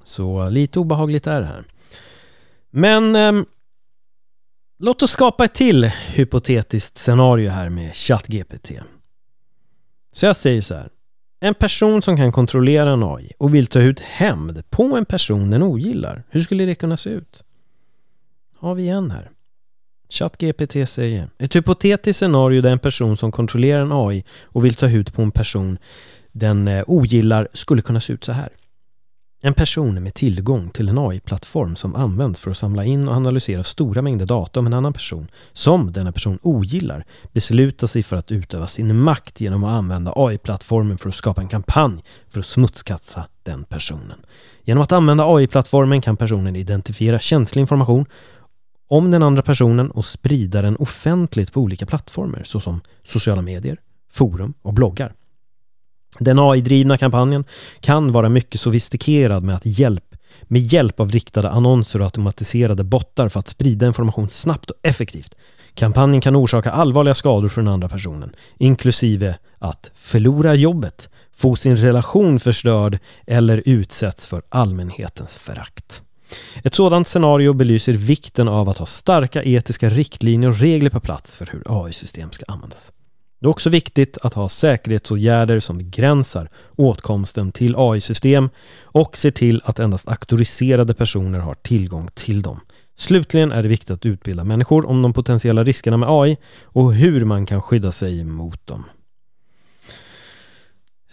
Så 0.03 0.49
lite 0.49 0.79
obehagligt 0.79 1.27
är 1.27 1.39
det 1.39 1.47
här. 1.47 1.63
Men 2.69 3.15
eh, 3.15 3.43
låt 4.79 5.03
oss 5.03 5.11
skapa 5.11 5.45
ett 5.45 5.53
till 5.53 5.85
hypotetiskt 5.85 6.97
scenario 6.97 7.49
här 7.49 7.69
med 7.69 7.95
ChatGPT. 7.95 8.71
Så 10.11 10.25
jag 10.25 10.35
säger 10.35 10.61
så 10.61 10.75
här. 10.75 10.89
En 11.39 11.53
person 11.53 12.01
som 12.01 12.17
kan 12.17 12.31
kontrollera 12.31 12.89
en 12.89 13.03
AI 13.03 13.31
och 13.37 13.55
vill 13.55 13.67
ta 13.67 13.79
ut 13.79 13.99
hämnd 13.99 14.69
på 14.69 14.97
en 14.97 15.05
person 15.05 15.51
den 15.51 15.63
ogillar. 15.63 16.23
Hur 16.29 16.41
skulle 16.41 16.65
det 16.65 16.75
kunna 16.75 16.97
se 16.97 17.09
ut? 17.09 17.43
Har 18.57 18.75
vi 18.75 18.89
en 18.89 19.11
här. 19.11 19.31
ChatGPT 20.09 20.89
säger 20.89 21.29
Ett 21.37 21.55
hypotetiskt 21.55 22.19
scenario 22.19 22.61
där 22.61 22.71
en 22.71 22.79
person 22.79 23.17
som 23.17 23.31
kontrollerar 23.31 23.81
en 23.81 23.91
AI 23.91 24.23
och 24.43 24.65
vill 24.65 24.75
ta 24.75 24.85
hud 24.85 25.13
på 25.13 25.21
en 25.21 25.31
person 25.31 25.77
den 26.31 26.67
eh, 26.67 26.83
ogillar 26.87 27.47
skulle 27.53 27.81
kunna 27.81 28.01
se 28.01 28.13
ut 28.13 28.23
så 28.23 28.31
här. 28.31 28.49
En 29.41 29.53
person 29.53 30.03
med 30.03 30.13
tillgång 30.13 30.69
till 30.69 30.89
en 30.89 30.97
AI-plattform 30.97 31.75
som 31.75 31.95
används 31.95 32.39
för 32.39 32.51
att 32.51 32.57
samla 32.57 32.85
in 32.85 33.07
och 33.07 33.15
analysera 33.15 33.63
stora 33.63 34.01
mängder 34.01 34.25
data 34.25 34.59
om 34.59 34.67
en 34.67 34.73
annan 34.73 34.93
person 34.93 35.27
som 35.53 35.91
denna 35.91 36.11
person 36.11 36.39
ogillar 36.41 37.05
beslutar 37.33 37.87
sig 37.87 38.03
för 38.03 38.15
att 38.15 38.31
utöva 38.31 38.67
sin 38.67 38.99
makt 38.99 39.41
genom 39.41 39.63
att 39.63 39.71
använda 39.71 40.13
AI-plattformen 40.15 40.97
för 40.97 41.09
att 41.09 41.15
skapa 41.15 41.41
en 41.41 41.47
kampanj 41.47 42.03
för 42.29 42.39
att 42.39 42.45
smutskasta 42.45 43.27
den 43.43 43.63
personen. 43.63 44.25
Genom 44.63 44.83
att 44.83 44.91
använda 44.91 45.25
AI-plattformen 45.27 46.01
kan 46.01 46.17
personen 46.17 46.55
identifiera 46.55 47.19
känslig 47.19 47.61
information 47.61 48.05
om 48.87 49.11
den 49.11 49.23
andra 49.23 49.41
personen 49.41 49.91
och 49.91 50.05
sprida 50.05 50.61
den 50.61 50.75
offentligt 50.75 51.53
på 51.53 51.61
olika 51.61 51.85
plattformar 51.85 52.41
såsom 52.45 52.81
sociala 53.03 53.41
medier, 53.41 53.77
forum 54.11 54.53
och 54.61 54.73
bloggar. 54.73 55.13
Den 56.19 56.39
AI-drivna 56.39 56.97
kampanjen 56.97 57.43
kan 57.79 58.11
vara 58.11 58.29
mycket 58.29 58.61
sofistikerad 58.61 59.43
med, 59.43 59.55
att 59.55 59.65
hjälp, 59.65 60.15
med 60.43 60.61
hjälp 60.61 60.99
av 60.99 61.11
riktade 61.11 61.49
annonser 61.49 61.99
och 61.99 62.05
automatiserade 62.05 62.83
bottar 62.83 63.29
för 63.29 63.39
att 63.39 63.49
sprida 63.49 63.87
information 63.87 64.29
snabbt 64.29 64.69
och 64.69 64.77
effektivt. 64.83 65.35
Kampanjen 65.73 66.21
kan 66.21 66.35
orsaka 66.35 66.71
allvarliga 66.71 67.13
skador 67.13 67.49
för 67.49 67.61
den 67.61 67.73
andra 67.73 67.89
personen, 67.89 68.35
inklusive 68.57 69.35
att 69.59 69.91
förlora 69.95 70.55
jobbet, 70.55 71.09
få 71.35 71.55
sin 71.55 71.77
relation 71.77 72.39
förstörd 72.39 72.99
eller 73.27 73.63
utsätts 73.65 74.27
för 74.27 74.41
allmänhetens 74.49 75.37
förakt. 75.37 76.04
Ett 76.63 76.73
sådant 76.73 77.07
scenario 77.07 77.53
belyser 77.53 77.93
vikten 77.93 78.47
av 78.47 78.69
att 78.69 78.77
ha 78.77 78.85
starka 78.85 79.43
etiska 79.43 79.89
riktlinjer 79.89 80.49
och 80.49 80.59
regler 80.59 80.89
på 80.89 80.99
plats 80.99 81.37
för 81.37 81.49
hur 81.51 81.63
AI-system 81.85 82.31
ska 82.31 82.45
användas. 82.47 82.91
Det 83.39 83.47
är 83.47 83.49
också 83.49 83.69
viktigt 83.69 84.17
att 84.21 84.33
ha 84.33 84.49
säkerhetsåtgärder 84.49 85.59
som 85.59 85.77
begränsar 85.77 86.49
åtkomsten 86.75 87.51
till 87.51 87.75
AI-system 87.77 88.49
och 88.81 89.17
ser 89.17 89.31
till 89.31 89.61
att 89.65 89.79
endast 89.79 90.07
auktoriserade 90.07 90.93
personer 90.93 91.39
har 91.39 91.53
tillgång 91.53 92.09
till 92.13 92.41
dem. 92.41 92.59
Slutligen 92.97 93.51
är 93.51 93.63
det 93.63 93.69
viktigt 93.69 93.89
att 93.89 94.05
utbilda 94.05 94.43
människor 94.43 94.85
om 94.85 95.01
de 95.01 95.13
potentiella 95.13 95.63
riskerna 95.63 95.97
med 95.97 96.09
AI 96.09 96.37
och 96.63 96.93
hur 96.93 97.25
man 97.25 97.45
kan 97.45 97.61
skydda 97.61 97.91
sig 97.91 98.23
mot 98.23 98.67
dem. 98.67 98.83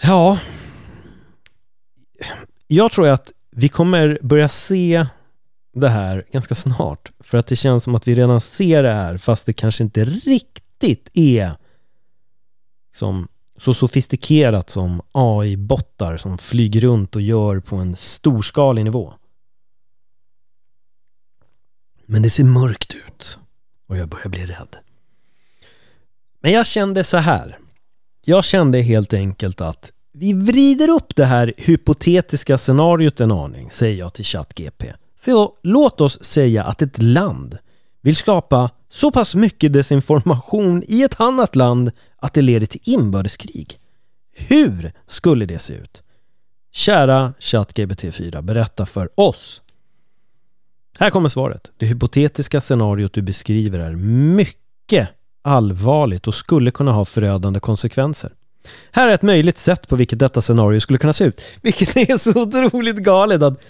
Ja, 0.02 0.38
jag 2.66 2.92
tror 2.92 3.08
att 3.08 3.32
vi 3.56 3.68
kommer 3.68 4.18
börja 4.22 4.48
se 4.48 5.06
det 5.72 5.88
här 5.88 6.24
ganska 6.32 6.54
snart. 6.54 7.12
För 7.20 7.38
att 7.38 7.46
det 7.46 7.56
känns 7.56 7.84
som 7.84 7.94
att 7.94 8.08
vi 8.08 8.14
redan 8.14 8.40
ser 8.40 8.82
det 8.82 8.92
här 8.92 9.18
fast 9.18 9.46
det 9.46 9.52
kanske 9.52 9.84
inte 9.84 10.04
riktigt 10.04 11.08
är 11.12 11.52
som 12.94 13.28
så 13.58 13.74
sofistikerat 13.74 14.70
som 14.70 15.02
AI-bottar 15.12 16.16
som 16.16 16.38
flyger 16.38 16.80
runt 16.80 17.16
och 17.16 17.22
gör 17.22 17.60
på 17.60 17.76
en 17.76 17.96
storskalig 17.96 18.84
nivå. 18.84 19.14
Men 22.06 22.22
det 22.22 22.30
ser 22.30 22.44
mörkt 22.44 22.94
ut 22.94 23.38
och 23.88 23.96
jag 23.96 24.08
börjar 24.08 24.28
bli 24.28 24.46
rädd. 24.46 24.76
Men 26.40 26.52
jag 26.52 26.66
kände 26.66 27.04
så 27.04 27.16
här. 27.16 27.58
Jag 28.24 28.44
kände 28.44 28.80
helt 28.80 29.12
enkelt 29.12 29.60
att 29.60 29.92
vi 30.12 30.32
vrider 30.32 30.88
upp 30.88 31.16
det 31.16 31.24
här 31.24 31.52
hypotetiska 31.56 32.58
scenariot 32.58 33.20
en 33.20 33.32
aning, 33.32 33.70
säger 33.70 33.98
jag 33.98 34.14
till 34.14 34.24
ChatGP. 34.24 34.92
Så 35.16 35.54
låt 35.62 36.00
oss 36.00 36.24
säga 36.24 36.64
att 36.64 36.82
ett 36.82 37.02
land 37.02 37.58
vill 38.00 38.16
skapa 38.16 38.70
så 38.88 39.10
pass 39.10 39.34
mycket 39.34 39.72
desinformation 39.72 40.82
i 40.88 41.02
ett 41.02 41.20
annat 41.20 41.56
land 41.56 41.90
att 42.16 42.34
det 42.34 42.42
leder 42.42 42.66
till 42.66 42.80
inbördeskrig. 42.84 43.78
Hur 44.36 44.92
skulle 45.06 45.46
det 45.46 45.58
se 45.58 45.74
ut? 45.74 46.02
Kära 46.72 47.34
ChatGPT4, 47.40 48.42
berätta 48.42 48.86
för 48.86 49.20
oss. 49.20 49.62
Här 50.98 51.10
kommer 51.10 51.28
svaret. 51.28 51.70
Det 51.76 51.86
hypotetiska 51.86 52.60
scenariot 52.60 53.12
du 53.12 53.22
beskriver 53.22 53.78
är 53.78 53.94
mycket 54.36 55.08
allvarligt 55.42 56.26
och 56.26 56.34
skulle 56.34 56.70
kunna 56.70 56.92
ha 56.92 57.04
förödande 57.04 57.60
konsekvenser. 57.60 58.32
Här 58.92 59.08
är 59.08 59.14
ett 59.14 59.22
möjligt 59.22 59.58
sätt 59.58 59.88
på 59.88 59.96
vilket 59.96 60.18
detta 60.18 60.42
scenario 60.42 60.80
skulle 60.80 60.98
kunna 60.98 61.12
se 61.12 61.24
ut. 61.24 61.42
Vilket 61.62 61.96
är 62.10 62.18
så 62.18 62.30
otroligt 62.30 62.96
galet 62.96 63.42
att 63.42 63.60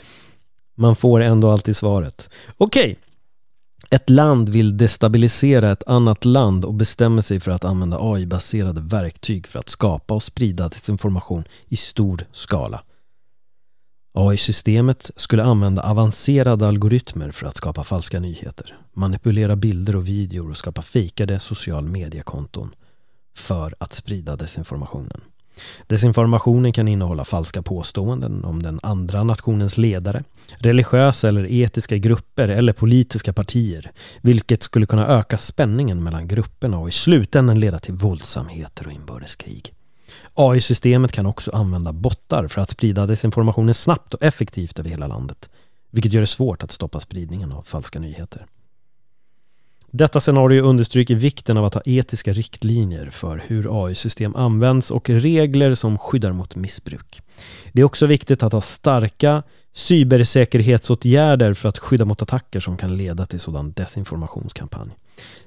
man 0.75 0.96
får 0.96 1.20
ändå 1.20 1.50
alltid 1.50 1.76
svaret. 1.76 2.30
Okej, 2.56 2.82
okay. 2.82 2.96
ett 3.90 4.11
land 4.11 4.49
vill 4.49 4.76
destabilisera 4.76 5.72
ett 5.72 5.82
annat 5.87 6.25
land 6.25 6.64
och 6.64 6.75
bestämmer 6.75 7.22
sig 7.22 7.40
för 7.40 7.50
att 7.50 7.64
använda 7.64 7.99
AI-baserade 8.00 8.80
verktyg 8.80 9.46
för 9.46 9.58
att 9.58 9.68
skapa 9.68 10.14
och 10.14 10.22
sprida 10.22 10.68
desinformation 10.68 11.44
i 11.68 11.76
stor 11.76 12.26
skala. 12.32 12.82
AI-systemet 14.14 15.11
skulle 15.16 15.44
använda 15.44 15.82
avancerade 15.82 16.66
algoritmer 16.66 17.30
för 17.30 17.46
att 17.46 17.56
skapa 17.56 17.84
falska 17.84 18.20
nyheter, 18.20 18.78
manipulera 18.92 19.56
bilder 19.56 19.96
och 19.96 20.08
videor 20.08 20.50
och 20.50 20.56
skapa 20.56 20.82
fejkade 20.82 21.38
social 21.38 21.88
mediekonton 21.88 22.70
för 23.34 23.74
att 23.78 23.92
sprida 23.92 24.36
desinformationen. 24.36 25.20
Desinformationen 25.86 26.72
kan 26.72 26.88
innehålla 26.88 27.24
falska 27.24 27.62
påståenden 27.62 28.44
om 28.44 28.62
den 28.62 28.80
andra 28.82 29.24
nationens 29.24 29.78
ledare, 29.78 30.24
religiösa 30.58 31.28
eller 31.28 31.52
etiska 31.52 31.96
grupper 31.96 32.48
eller 32.48 32.72
politiska 32.72 33.32
partier, 33.32 33.92
vilket 34.20 34.62
skulle 34.62 34.86
kunna 34.86 35.06
öka 35.06 35.38
spänningen 35.38 36.02
mellan 36.02 36.28
grupperna 36.28 36.78
och 36.78 36.88
i 36.88 36.92
slutändan 36.92 37.60
leda 37.60 37.78
till 37.78 37.94
våldsamheter 37.94 38.86
och 38.86 38.92
inbördeskrig. 38.92 39.74
AI-systemet 40.34 41.12
kan 41.12 41.26
också 41.26 41.50
använda 41.50 41.92
bottar 41.92 42.48
för 42.48 42.60
att 42.60 42.70
sprida 42.70 43.06
desinformationen 43.06 43.74
snabbt 43.74 44.14
och 44.14 44.22
effektivt 44.22 44.78
över 44.78 44.90
hela 44.90 45.06
landet, 45.06 45.50
vilket 45.90 46.12
gör 46.12 46.20
det 46.20 46.26
svårt 46.26 46.62
att 46.62 46.72
stoppa 46.72 47.00
spridningen 47.00 47.52
av 47.52 47.62
falska 47.62 47.98
nyheter. 47.98 48.46
Detta 49.94 50.20
scenario 50.20 50.62
understryker 50.62 51.14
vikten 51.14 51.56
av 51.56 51.64
att 51.64 51.75
ha 51.75 51.82
etiska 51.84 52.32
riktlinjer 52.32 53.11
för 53.11 53.44
hur 53.46 53.87
AI-system 53.87 54.37
används 54.37 54.90
och 54.90 55.11
regler 55.11 55.75
som 55.75 55.99
skyddar 55.99 56.32
mot 56.32 56.56
missbruk. 56.56 57.20
Det 57.72 57.80
är 57.80 57.84
också 57.84 58.06
viktigt 58.06 58.42
att 58.42 58.52
ha 58.52 58.61
starka 58.61 59.42
cybersäkerhetsåtgärder 59.72 61.54
för 61.54 61.68
att 61.68 61.78
skydda 61.78 62.04
mot 62.04 62.22
attacker 62.22 62.61
som 62.61 62.76
kan 62.76 62.96
leda 62.96 63.26
till 63.26 63.40
sådan 63.40 63.72
desinformationskampanj. 63.72 64.90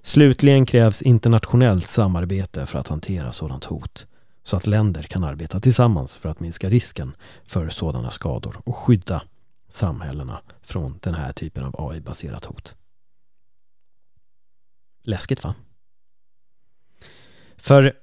Slutligen 0.02 0.66
krävs 0.66 1.02
internationellt 1.02 1.88
samarbete 1.88 2.66
för 2.66 2.80
att 2.80 2.88
hantera 2.88 3.32
sådant 3.32 3.66
hot 3.66 4.08
så 4.44 4.58
att 4.58 4.68
länder 4.68 5.04
kan 5.04 5.24
arbeta 5.24 5.60
tillsammans 5.60 6.18
för 6.18 6.30
att 6.30 6.40
minska 6.40 6.70
risken 6.70 7.16
för 7.48 7.70
sådana 7.70 8.12
skador 8.12 8.62
och 8.66 8.76
skydda 8.76 9.22
samhällena 9.70 10.40
från 10.64 11.00
den 11.02 11.14
här 11.14 11.34
typen 11.34 11.64
av 11.64 11.90
AI-baserat 11.90 12.46
hot. 12.46 12.76
Läskigt 15.06 15.44
va? 15.44 15.56
För 17.58 17.94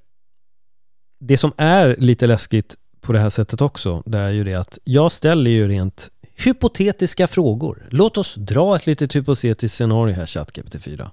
det 1.20 1.36
som 1.36 1.52
är 1.56 1.96
lite 1.98 2.26
läskigt 2.26 2.76
på 3.00 3.12
det 3.12 3.18
här 3.18 3.30
sättet 3.30 3.60
också, 3.60 4.02
det 4.06 4.18
är 4.18 4.30
ju 4.30 4.44
det 4.44 4.54
att 4.54 4.78
jag 4.84 5.12
ställer 5.12 5.50
ju 5.50 5.68
rent 5.68 6.10
hypotetiska 6.34 7.26
frågor. 7.26 7.86
Låt 7.90 8.18
oss 8.18 8.34
dra 8.34 8.76
ett 8.76 8.86
litet 8.86 9.16
hypotetiskt 9.16 9.76
scenario 9.76 10.14
här, 10.14 10.26
ChatGPT 10.26 10.84
4. 10.84 11.10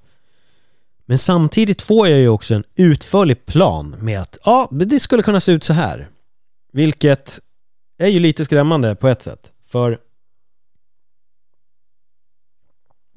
Men 1.06 1.18
samtidigt 1.18 1.82
får 1.82 2.08
jag 2.08 2.20
ju 2.20 2.30
också 2.30 2.54
en 2.54 2.64
utförlig 2.76 3.46
plan 3.46 3.96
med 4.00 4.22
att 4.22 4.38
ja, 4.46 4.70
det 4.72 5.00
skulle 5.00 5.24
kunna 5.24 5.42
se 5.42 5.52
ut 5.52 5.64
så 5.64 5.74
här. 5.74 6.10
Vilket 6.72 7.40
är 7.98 8.08
ju 8.08 8.20
lite 8.20 8.46
skrämmande 8.46 8.96
på 8.96 9.08
ett 9.08 9.22
sätt. 9.22 9.52
För 9.66 10.00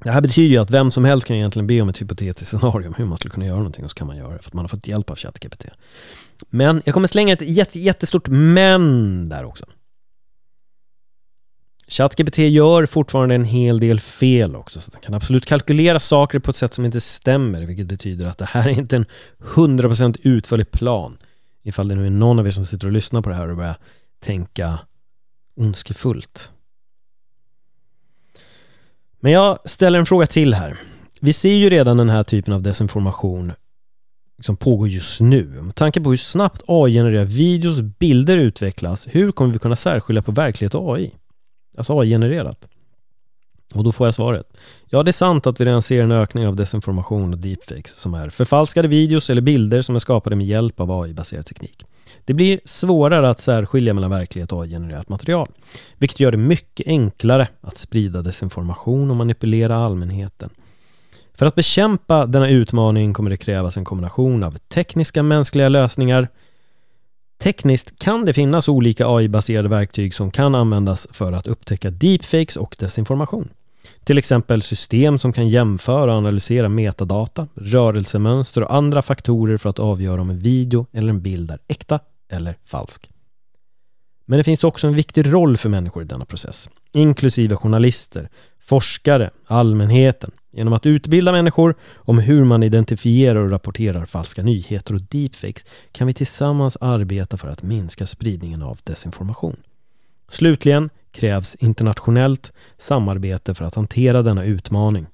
det 0.03 0.11
här 0.11 0.21
betyder 0.21 0.49
ju 0.49 0.57
att 0.57 0.71
vem 0.71 0.91
som 0.91 1.05
helst 1.05 1.27
kan 1.27 1.35
egentligen 1.35 1.67
be 1.67 1.81
om 1.81 1.89
ett 1.89 2.01
hypotetiskt 2.01 2.49
scenario 2.49 2.87
om 2.87 2.93
hur 2.93 3.05
man 3.05 3.17
skulle 3.17 3.31
kunna 3.31 3.45
göra 3.45 3.57
någonting 3.57 3.85
och 3.85 3.91
så 3.91 3.95
kan 3.95 4.07
man 4.07 4.17
göra 4.17 4.33
det 4.33 4.39
för 4.39 4.49
att 4.49 4.53
man 4.53 4.63
har 4.63 4.69
fått 4.69 4.87
hjälp 4.87 5.09
av 5.09 5.15
ChatGPT. 5.15 5.65
Men 6.49 6.81
jag 6.85 6.93
kommer 6.93 7.07
slänga 7.07 7.33
ett 7.33 7.41
jätte, 7.41 7.79
jättestort 7.79 8.27
men 8.27 9.29
där 9.29 9.45
också. 9.45 9.65
ChatGPT 11.87 12.37
gör 12.37 12.85
fortfarande 12.85 13.35
en 13.35 13.45
hel 13.45 13.79
del 13.79 13.99
fel 13.99 14.55
också, 14.55 14.81
så 14.81 14.91
den 14.91 15.01
kan 15.01 15.13
absolut 15.13 15.45
kalkylera 15.45 15.99
saker 15.99 16.39
på 16.39 16.49
ett 16.49 16.55
sätt 16.55 16.73
som 16.73 16.85
inte 16.85 17.01
stämmer, 17.01 17.61
vilket 17.61 17.87
betyder 17.87 18.25
att 18.25 18.37
det 18.37 18.45
här 18.45 18.69
är 18.69 18.73
inte 18.73 18.95
en 18.95 19.05
100% 19.39 20.17
utförlig 20.23 20.71
plan. 20.71 21.17
Ifall 21.63 21.87
det 21.87 21.95
nu 21.95 22.05
är 22.05 22.09
någon 22.09 22.39
av 22.39 22.47
er 22.47 22.51
som 22.51 22.65
sitter 22.65 22.87
och 22.87 22.93
lyssnar 22.93 23.21
på 23.21 23.29
det 23.29 23.35
här 23.35 23.49
och 23.49 23.57
börjar 23.57 23.77
tänka 24.23 24.79
ondskefullt. 25.55 26.51
Men 29.23 29.31
jag 29.31 29.59
ställer 29.65 29.99
en 29.99 30.05
fråga 30.05 30.27
till 30.27 30.53
här. 30.53 30.77
Vi 31.21 31.33
ser 31.33 31.53
ju 31.53 31.69
redan 31.69 31.97
den 31.97 32.09
här 32.09 32.23
typen 32.23 32.53
av 32.53 32.61
desinformation 32.61 33.51
som 34.41 34.57
pågår 34.57 34.87
just 34.87 35.21
nu. 35.21 35.43
Med 35.45 35.75
tanke 35.75 36.01
på 36.01 36.09
hur 36.09 36.17
snabbt 36.17 36.61
AI-genererade 36.67 37.25
videos 37.25 37.77
och 37.77 37.83
bilder 37.83 38.37
utvecklas, 38.37 39.07
hur 39.11 39.31
kommer 39.31 39.53
vi 39.53 39.59
kunna 39.59 39.75
särskilja 39.75 40.21
på 40.21 40.31
verklighet 40.31 40.75
och 40.75 40.95
AI? 40.95 41.11
Alltså 41.77 41.99
AI-genererat. 41.99 42.67
Och 43.73 43.83
då 43.83 43.91
får 43.91 44.07
jag 44.07 44.15
svaret. 44.15 44.47
Ja, 44.89 45.03
det 45.03 45.09
är 45.09 45.13
sant 45.13 45.47
att 45.47 45.61
vi 45.61 45.65
redan 45.65 45.81
ser 45.81 46.03
en 46.03 46.11
ökning 46.11 46.47
av 46.47 46.55
desinformation 46.55 47.33
och 47.33 47.39
deepfakes 47.39 47.95
som 47.95 48.13
är 48.13 48.29
förfalskade 48.29 48.87
videos 48.87 49.29
eller 49.29 49.41
bilder 49.41 49.81
som 49.81 49.95
är 49.95 49.99
skapade 49.99 50.35
med 50.35 50.47
hjälp 50.47 50.79
av 50.79 50.91
AI-baserad 50.91 51.45
teknik. 51.45 51.85
Det 52.25 52.33
blir 52.33 52.59
svårare 52.65 53.29
att 53.29 53.41
särskilja 53.41 53.93
mellan 53.93 54.09
verklighet 54.09 54.51
och 54.51 54.63
AI-genererat 54.63 55.09
material, 55.09 55.49
vilket 55.97 56.19
gör 56.19 56.31
det 56.31 56.37
mycket 56.37 56.87
enklare 56.87 57.47
att 57.61 57.77
sprida 57.77 58.21
desinformation 58.21 59.09
och 59.09 59.15
manipulera 59.15 59.75
allmänheten. 59.75 60.49
För 61.33 61.45
att 61.45 61.55
bekämpa 61.55 62.25
denna 62.25 62.49
utmaning 62.49 63.13
kommer 63.13 63.29
det 63.29 63.37
krävas 63.37 63.77
en 63.77 63.85
kombination 63.85 64.43
av 64.43 64.57
tekniska 64.57 65.23
mänskliga 65.23 65.69
lösningar, 65.69 66.27
Tekniskt 67.43 67.99
kan 67.99 68.25
det 68.25 68.33
finnas 68.33 68.67
olika 68.67 69.07
AI-baserade 69.07 69.69
verktyg 69.69 70.15
som 70.15 70.31
kan 70.31 70.55
användas 70.55 71.07
för 71.11 71.31
att 71.31 71.47
upptäcka 71.47 71.89
deepfakes 71.89 72.57
och 72.57 72.75
desinformation. 72.79 73.49
Till 74.03 74.17
exempel 74.17 74.61
system 74.61 75.19
som 75.19 75.33
kan 75.33 75.49
jämföra 75.49 76.11
och 76.11 76.17
analysera 76.17 76.69
metadata, 76.69 77.47
rörelsemönster 77.55 78.63
och 78.63 78.75
andra 78.75 79.01
faktorer 79.01 79.57
för 79.57 79.69
att 79.69 79.79
avgöra 79.79 80.21
om 80.21 80.29
en 80.29 80.39
video 80.39 80.85
eller 80.91 81.09
en 81.09 81.21
bild 81.21 81.51
är 81.51 81.59
äkta 81.67 81.99
eller 82.31 82.57
falsk. 82.65 83.09
Men 84.25 84.37
det 84.37 84.43
finns 84.43 84.63
också 84.63 84.87
en 84.87 84.95
viktig 84.95 85.33
roll 85.33 85.57
för 85.57 85.69
människor 85.69 86.03
i 86.03 86.05
denna 86.05 86.25
process, 86.25 86.69
inklusive 86.91 87.55
journalister, 87.55 88.29
forskare, 88.59 89.29
allmänheten, 89.47 90.31
Genom 90.55 90.73
att 90.73 90.85
utbilda 90.85 91.31
människor 91.31 91.75
om 91.95 92.19
hur 92.19 92.43
man 92.43 92.63
identifierar 92.63 93.35
och 93.35 93.49
rapporterar 93.49 94.05
falska 94.05 94.43
nyheter 94.43 94.93
och 94.93 95.01
deepfakes 95.01 95.65
kan 95.91 96.07
vi 96.07 96.13
tillsammans 96.13 96.77
arbeta 96.81 97.37
för 97.37 97.47
att 97.47 97.63
minska 97.63 98.07
spridningen 98.07 98.61
av 98.61 98.79
desinformation. 98.83 99.55
Slutligen 100.27 100.89
krävs 101.13 101.55
internationellt 101.55 102.53
samarbete 102.77 103.55
för 103.55 103.65
att 103.65 103.75
hantera 103.75 104.21
denna 104.21 104.43
utmaning 104.43 105.07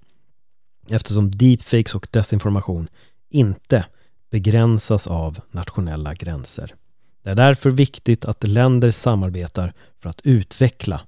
eftersom 0.90 1.32
deepfakes 1.32 1.96
och 1.96 2.08
desinformation 2.12 2.88
inte 3.30 3.86
begränsas 4.32 5.08
av 5.08 5.40
nationella 5.52 6.14
gränser. 6.14 6.76
Det 7.24 7.30
är 7.30 7.36
därför 7.36 7.70
viktigt 7.72 8.26
att 8.26 8.48
länder 8.48 8.92
samarbetar 8.92 9.74
för 10.00 10.10
att 10.10 10.22
utveckla 10.24 11.02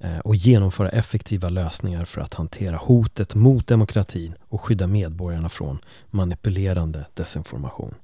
eh, 0.00 0.18
och 0.18 0.36
genomföra 0.36 0.88
effektiva 0.88 1.48
lösningar 1.48 2.04
för 2.04 2.20
att 2.20 2.34
hantera 2.34 2.76
hotet 2.76 3.34
mot 3.34 3.66
demokratin 3.66 4.34
och 4.48 4.60
skydda 4.60 4.86
medborgarna 4.86 5.48
från 5.48 5.78
manipulerande 6.10 7.06
desinformation. 7.14 7.94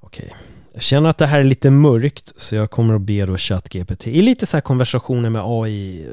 Okej, 0.00 0.34
jag 0.72 0.82
känner 0.82 1.10
att 1.10 1.18
det 1.18 1.26
här 1.26 1.40
är 1.40 1.44
lite 1.44 1.70
mörkt 1.70 2.32
så 2.36 2.54
jag 2.54 2.70
kommer 2.70 2.94
att 2.94 3.00
be 3.00 3.26
då 3.26 3.36
ChatGPT 3.36 4.06
i 4.06 4.22
lite 4.22 4.46
så 4.46 4.56
här 4.56 4.62
konversationer 4.62 5.30
med 5.30 5.42
AI, 5.44 6.06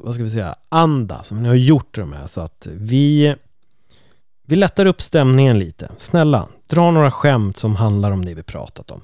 vad 0.00 0.14
ska 0.14 0.22
vi 0.22 0.30
säga, 0.30 0.54
anda 0.68 1.22
som 1.22 1.42
ni 1.42 1.48
har 1.48 1.54
gjort 1.54 1.94
de 1.94 2.12
här 2.12 2.26
så 2.26 2.40
att 2.40 2.66
vi 2.70 3.34
vi 4.50 4.56
lättar 4.56 4.86
upp 4.86 5.02
stämningen 5.02 5.58
lite. 5.58 5.90
Snälla, 5.98 6.48
dra 6.66 6.90
några 6.90 7.10
skämt 7.10 7.56
som 7.56 7.76
handlar 7.76 8.10
om 8.10 8.24
det 8.24 8.34
vi 8.34 8.42
pratat 8.42 8.90
om. 8.90 9.00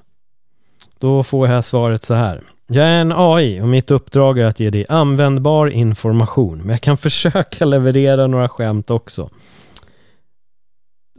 Då 0.99 1.23
får 1.23 1.47
jag 1.47 1.65
svaret 1.65 2.05
så 2.05 2.13
här. 2.13 2.41
Jag 2.67 2.85
är 2.85 3.01
en 3.01 3.13
AI 3.15 3.61
och 3.61 3.67
mitt 3.67 3.91
uppdrag 3.91 4.39
är 4.39 4.45
att 4.45 4.59
ge 4.59 4.69
dig 4.69 4.85
användbar 4.89 5.67
information. 5.67 6.57
Men 6.57 6.69
jag 6.69 6.81
kan 6.81 6.97
försöka 7.07 7.65
leverera 7.65 8.27
några 8.27 8.49
skämt 8.49 8.89
också. 8.89 9.29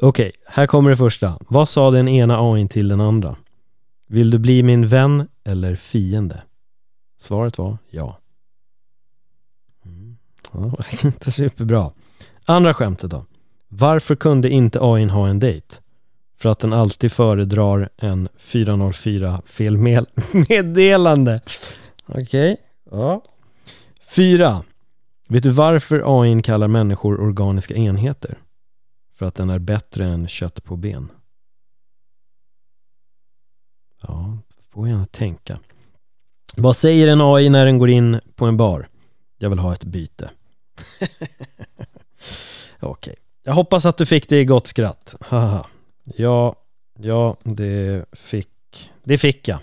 Okej, 0.00 0.28
okay, 0.28 0.32
här 0.46 0.66
kommer 0.66 0.90
det 0.90 0.96
första. 0.96 1.38
Vad 1.48 1.68
sa 1.68 1.90
den 1.90 2.08
ena 2.08 2.52
AI 2.52 2.68
till 2.68 2.88
den 2.88 3.00
andra? 3.00 3.36
Vill 4.08 4.30
du 4.30 4.38
bli 4.38 4.62
min 4.62 4.88
vän 4.88 5.28
eller 5.44 5.76
fiende? 5.76 6.42
Svaret 7.20 7.58
var 7.58 7.78
ja. 7.90 8.18
Mm. 9.84 10.16
Ja, 10.52 10.72
inte 11.04 11.32
superbra. 11.32 11.90
Andra 12.44 12.74
skämtet 12.74 13.10
då. 13.10 13.24
Varför 13.68 14.16
kunde 14.16 14.50
inte 14.50 14.78
AI 14.82 15.04
ha 15.04 15.28
en 15.28 15.38
dejt? 15.38 15.76
för 16.38 16.48
att 16.48 16.58
den 16.58 16.72
alltid 16.72 17.12
föredrar 17.12 17.88
en 17.96 18.28
404 18.38 19.42
felmeddelande. 19.46 21.40
Okej, 22.06 22.22
okay. 22.22 22.56
ja. 22.90 23.22
Fyra. 24.08 24.62
Vet 25.28 25.42
du 25.42 25.50
varför 25.50 26.20
AI 26.20 26.42
kallar 26.42 26.68
människor 26.68 27.20
organiska 27.20 27.74
enheter? 27.74 28.38
För 29.18 29.26
att 29.26 29.34
den 29.34 29.50
är 29.50 29.58
bättre 29.58 30.04
än 30.04 30.28
kött 30.28 30.64
på 30.64 30.76
ben. 30.76 31.12
Ja, 34.02 34.38
får 34.68 34.88
gärna 34.88 35.06
tänka. 35.06 35.58
Vad 36.56 36.76
säger 36.76 37.08
en 37.08 37.20
AI 37.20 37.48
när 37.48 37.66
den 37.66 37.78
går 37.78 37.90
in 37.90 38.20
på 38.34 38.46
en 38.46 38.56
bar? 38.56 38.88
Jag 39.38 39.50
vill 39.50 39.58
ha 39.58 39.72
ett 39.72 39.84
byte. 39.84 40.30
Okej. 42.80 43.12
Okay. 43.12 43.14
Jag 43.42 43.52
hoppas 43.52 43.84
att 43.86 43.96
du 43.96 44.06
fick 44.06 44.28
det 44.28 44.40
i 44.40 44.44
gott 44.44 44.66
skratt. 44.66 45.14
Haha. 45.20 45.66
Ja, 46.04 46.56
ja, 46.98 47.36
det 47.42 48.04
fick, 48.12 48.90
det 49.04 49.18
fick 49.18 49.48
jag. 49.48 49.58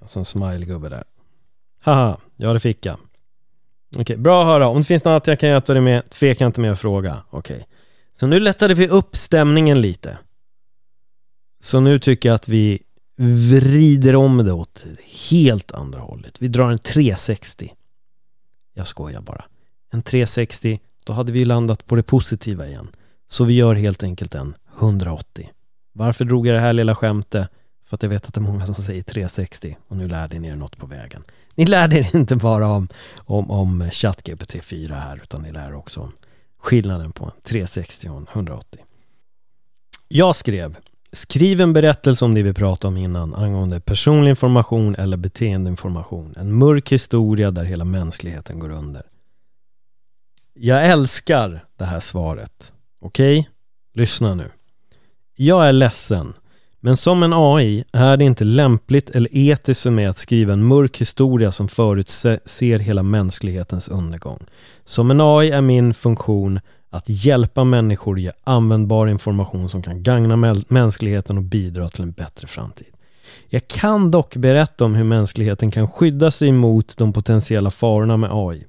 Alltså 0.00 0.24
Som 0.24 0.24
smilegubbe 0.24 0.88
där. 0.88 1.04
Haha, 1.80 2.18
ja 2.36 2.52
det 2.52 2.60
fick 2.60 2.86
jag. 2.86 2.94
Okej, 3.90 4.02
okay, 4.02 4.16
bra 4.16 4.40
att 4.40 4.46
höra. 4.46 4.68
Om 4.68 4.78
det 4.78 4.84
finns 4.84 5.04
något 5.04 5.10
annat 5.10 5.26
jag 5.26 5.40
kan 5.40 5.48
hjälpa 5.48 5.72
dig 5.72 5.82
med, 5.82 6.10
tveka 6.10 6.46
inte 6.46 6.60
med 6.60 6.72
att 6.72 6.80
fråga. 6.80 7.22
Okej. 7.30 7.56
Okay. 7.56 7.66
Så 8.18 8.26
nu 8.26 8.40
lättade 8.40 8.74
vi 8.74 8.88
upp 8.88 9.16
stämningen 9.16 9.80
lite. 9.80 10.18
Så 11.60 11.80
nu 11.80 11.98
tycker 11.98 12.28
jag 12.28 12.34
att 12.34 12.48
vi 12.48 12.82
vrider 13.16 14.16
om 14.16 14.36
det 14.36 14.52
åt 14.52 14.84
helt 15.30 15.72
andra 15.72 16.00
hållet. 16.00 16.42
Vi 16.42 16.48
drar 16.48 16.70
en 16.70 16.78
360. 16.78 17.72
Jag 18.74 18.86
skojar 18.86 19.20
bara. 19.20 19.44
En 19.92 20.02
360, 20.02 20.80
då 21.04 21.12
hade 21.12 21.32
vi 21.32 21.44
landat 21.44 21.86
på 21.86 21.96
det 21.96 22.02
positiva 22.02 22.66
igen. 22.66 22.88
Så 23.26 23.44
vi 23.44 23.54
gör 23.54 23.74
helt 23.74 24.02
enkelt 24.02 24.34
en 24.34 24.54
180. 24.78 25.50
Varför 25.92 26.24
drog 26.24 26.46
jag 26.46 26.56
det 26.56 26.60
här 26.60 26.72
lilla 26.72 26.94
skämtet? 26.94 27.48
För 27.84 27.94
att 27.94 28.02
jag 28.02 28.10
vet 28.10 28.26
att 28.26 28.34
det 28.34 28.38
är 28.38 28.42
många 28.42 28.66
som 28.66 28.74
säger 28.74 29.02
360 29.02 29.76
och 29.88 29.96
nu 29.96 30.08
lärde 30.08 30.38
ni 30.38 30.48
er 30.48 30.56
något 30.56 30.76
på 30.76 30.86
vägen. 30.86 31.22
Ni 31.54 31.66
lärde 31.66 31.98
er 31.98 32.16
inte 32.16 32.36
bara 32.36 32.68
om, 32.68 32.88
om, 33.16 33.50
om 33.50 33.90
ChatGPT 33.90 34.64
4 34.64 34.94
här 34.94 35.20
utan 35.22 35.42
ni 35.42 35.52
lär 35.52 35.68
er 35.68 35.74
också 35.74 36.00
om 36.00 36.12
skillnaden 36.58 37.12
på 37.12 37.24
en 37.24 37.40
360 37.42 38.08
och 38.08 38.16
en 38.16 38.26
180. 38.32 38.80
Jag 40.08 40.36
skrev 40.36 40.76
Skriv 41.16 41.60
en 41.60 41.72
berättelse 41.72 42.24
om 42.24 42.34
det 42.34 42.42
vi 42.42 42.52
pratade 42.52 42.88
om 42.88 42.96
innan 42.96 43.34
angående 43.34 43.80
personlig 43.80 44.30
information 44.30 44.94
eller 44.94 45.16
beteendeinformation. 45.16 46.34
En 46.36 46.58
mörk 46.58 46.92
historia 46.92 47.50
där 47.50 47.64
hela 47.64 47.84
mänskligheten 47.84 48.58
går 48.58 48.70
under. 48.70 49.02
Jag 50.54 50.86
älskar 50.86 51.64
det 51.76 51.84
här 51.84 52.00
svaret. 52.00 52.72
Okej? 53.00 53.38
Okay? 53.40 53.52
Lyssna 53.94 54.34
nu. 54.34 54.50
Jag 55.36 55.68
är 55.68 55.72
ledsen, 55.72 56.34
men 56.86 56.96
som 56.96 57.22
en 57.22 57.32
AI 57.32 57.84
är 57.92 58.16
det 58.16 58.24
inte 58.24 58.44
lämpligt 58.44 59.10
eller 59.10 59.28
etiskt 59.32 59.82
för 59.82 59.90
mig 59.90 60.06
att 60.06 60.18
skriva 60.18 60.52
en 60.52 60.64
mörk 60.64 61.00
historia 61.00 61.52
som 61.52 61.68
förutser 61.68 62.78
hela 62.78 63.02
mänsklighetens 63.02 63.88
undergång. 63.88 64.46
Som 64.84 65.10
en 65.10 65.20
AI 65.20 65.50
är 65.50 65.60
min 65.60 65.94
funktion 65.94 66.60
att 66.90 67.04
hjälpa 67.06 67.64
människor 67.64 68.18
ge 68.18 68.32
användbar 68.44 69.06
information 69.06 69.70
som 69.70 69.82
kan 69.82 70.02
gagna 70.02 70.54
mänskligheten 70.68 71.36
och 71.36 71.42
bidra 71.42 71.90
till 71.90 72.02
en 72.02 72.12
bättre 72.12 72.46
framtid. 72.46 72.92
Jag 73.48 73.68
kan 73.68 74.10
dock 74.10 74.36
berätta 74.36 74.84
om 74.84 74.94
hur 74.94 75.04
mänskligheten 75.04 75.70
kan 75.70 75.88
skydda 75.88 76.30
sig 76.30 76.52
mot 76.52 76.96
de 76.96 77.12
potentiella 77.12 77.70
farorna 77.70 78.16
med 78.16 78.30
AI. 78.32 78.64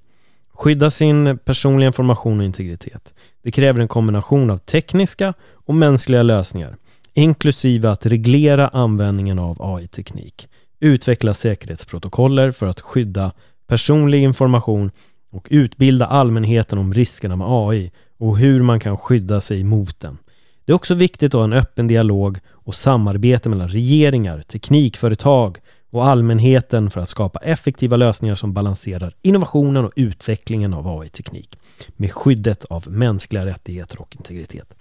Skydda 0.54 0.90
sin 0.92 1.38
personliga 1.38 1.88
information 1.88 2.40
och 2.40 2.46
integritet. 2.46 3.14
Det 3.44 3.52
kräver 3.52 3.80
en 3.80 3.88
kombination 3.88 4.50
av 4.50 4.58
tekniska 4.58 5.34
och 5.54 5.76
mänskliga 5.76 6.24
lösningar, 6.24 6.78
inklusive 7.18 7.90
att 7.90 8.06
reglera 8.06 8.68
användningen 8.68 9.40
av 9.40 9.58
AI-teknik, 9.60 10.48
utveckla 10.80 11.34
säkerhetsprotokoller 11.34 12.52
för 12.52 12.68
att 12.68 12.82
skydda 12.82 13.32
personlig 13.68 14.24
information 14.24 14.92
och 15.32 15.48
utbilda 15.52 16.06
allmänheten 16.06 16.78
om 16.78 16.94
riskerna 16.94 17.36
med 17.36 17.48
AI 17.50 17.92
och 18.18 18.38
hur 18.38 18.62
man 18.62 18.80
kan 18.80 18.98
skydda 18.98 19.42
sig 19.42 19.64
mot 19.64 20.00
den. 20.00 20.18
Det 20.66 20.72
är 20.72 20.76
också 20.76 20.96
viktigt 20.96 21.34
att 21.34 21.40
ha 21.40 21.44
en 21.44 21.54
öppen 21.54 21.88
dialog 21.88 22.40
och 22.52 22.76
samarbete 22.76 23.50
mellan 23.50 23.70
regeringar, 23.70 24.42
teknikföretag 24.42 25.58
och 25.90 26.08
allmänheten 26.08 26.90
för 26.90 27.02
att 27.02 27.10
skapa 27.10 27.40
effektiva 27.40 27.98
lösningar 27.98 28.36
som 28.36 28.54
balanserar 28.54 29.16
innovationen 29.22 29.86
och 29.86 29.94
utvecklingen 29.96 30.74
av 30.74 30.88
AI-teknik 30.88 31.60
med 31.96 32.12
skyddet 32.12 32.66
av 32.66 32.84
mänskliga 32.88 33.46
rättigheter 33.46 34.02
och 34.02 34.16
integritet. 34.16 34.77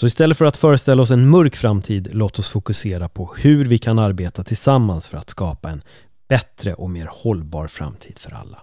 Så 0.00 0.06
istället 0.06 0.38
för 0.38 0.44
att 0.44 0.56
föreställa 0.56 1.02
oss 1.02 1.10
en 1.10 1.28
mörk 1.28 1.56
framtid, 1.56 2.08
låt 2.12 2.38
oss 2.38 2.48
fokusera 2.48 3.08
på 3.08 3.34
hur 3.36 3.64
vi 3.64 3.78
kan 3.78 3.98
arbeta 3.98 4.44
tillsammans 4.44 5.08
för 5.08 5.18
att 5.18 5.30
skapa 5.30 5.70
en 5.70 5.82
bättre 6.28 6.74
och 6.74 6.90
mer 6.90 7.08
hållbar 7.12 7.66
framtid 7.66 8.18
för 8.18 8.34
alla. 8.34 8.62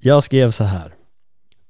Jag 0.00 0.24
skrev 0.24 0.50
så 0.50 0.64
här. 0.64 0.94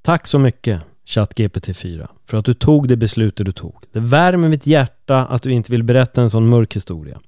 Tack 0.02 0.26
så 0.26 0.38
mycket 0.38 0.82
ChatGPT 1.04 1.76
4 1.76 2.10
för 2.26 2.36
att 2.36 2.44
du 2.44 2.54
tog 2.54 2.88
det 2.88 2.96
beslutet 2.96 3.46
du 3.46 3.52
tog. 3.52 3.84
Det 3.92 4.00
värmer 4.00 4.48
mitt 4.48 4.66
hjärta 4.66 5.26
att 5.26 5.42
du 5.42 5.52
inte 5.52 5.72
vill 5.72 5.82
berätta 5.82 6.22
en 6.22 6.30
sån 6.30 6.48
mörk 6.48 6.76
historia. 6.76 7.20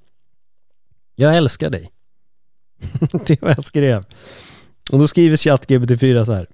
Jag 1.15 1.35
älskar 1.37 1.69
dig. 1.69 1.91
det 2.99 3.41
var 3.41 3.47
vad 3.47 3.57
jag 3.57 3.65
skrev. 3.65 4.03
Och 4.91 4.99
då 4.99 5.07
skriver 5.07 5.37
ChatGPT 5.37 5.99
4 5.99 6.25
så 6.25 6.33
här. 6.33 6.47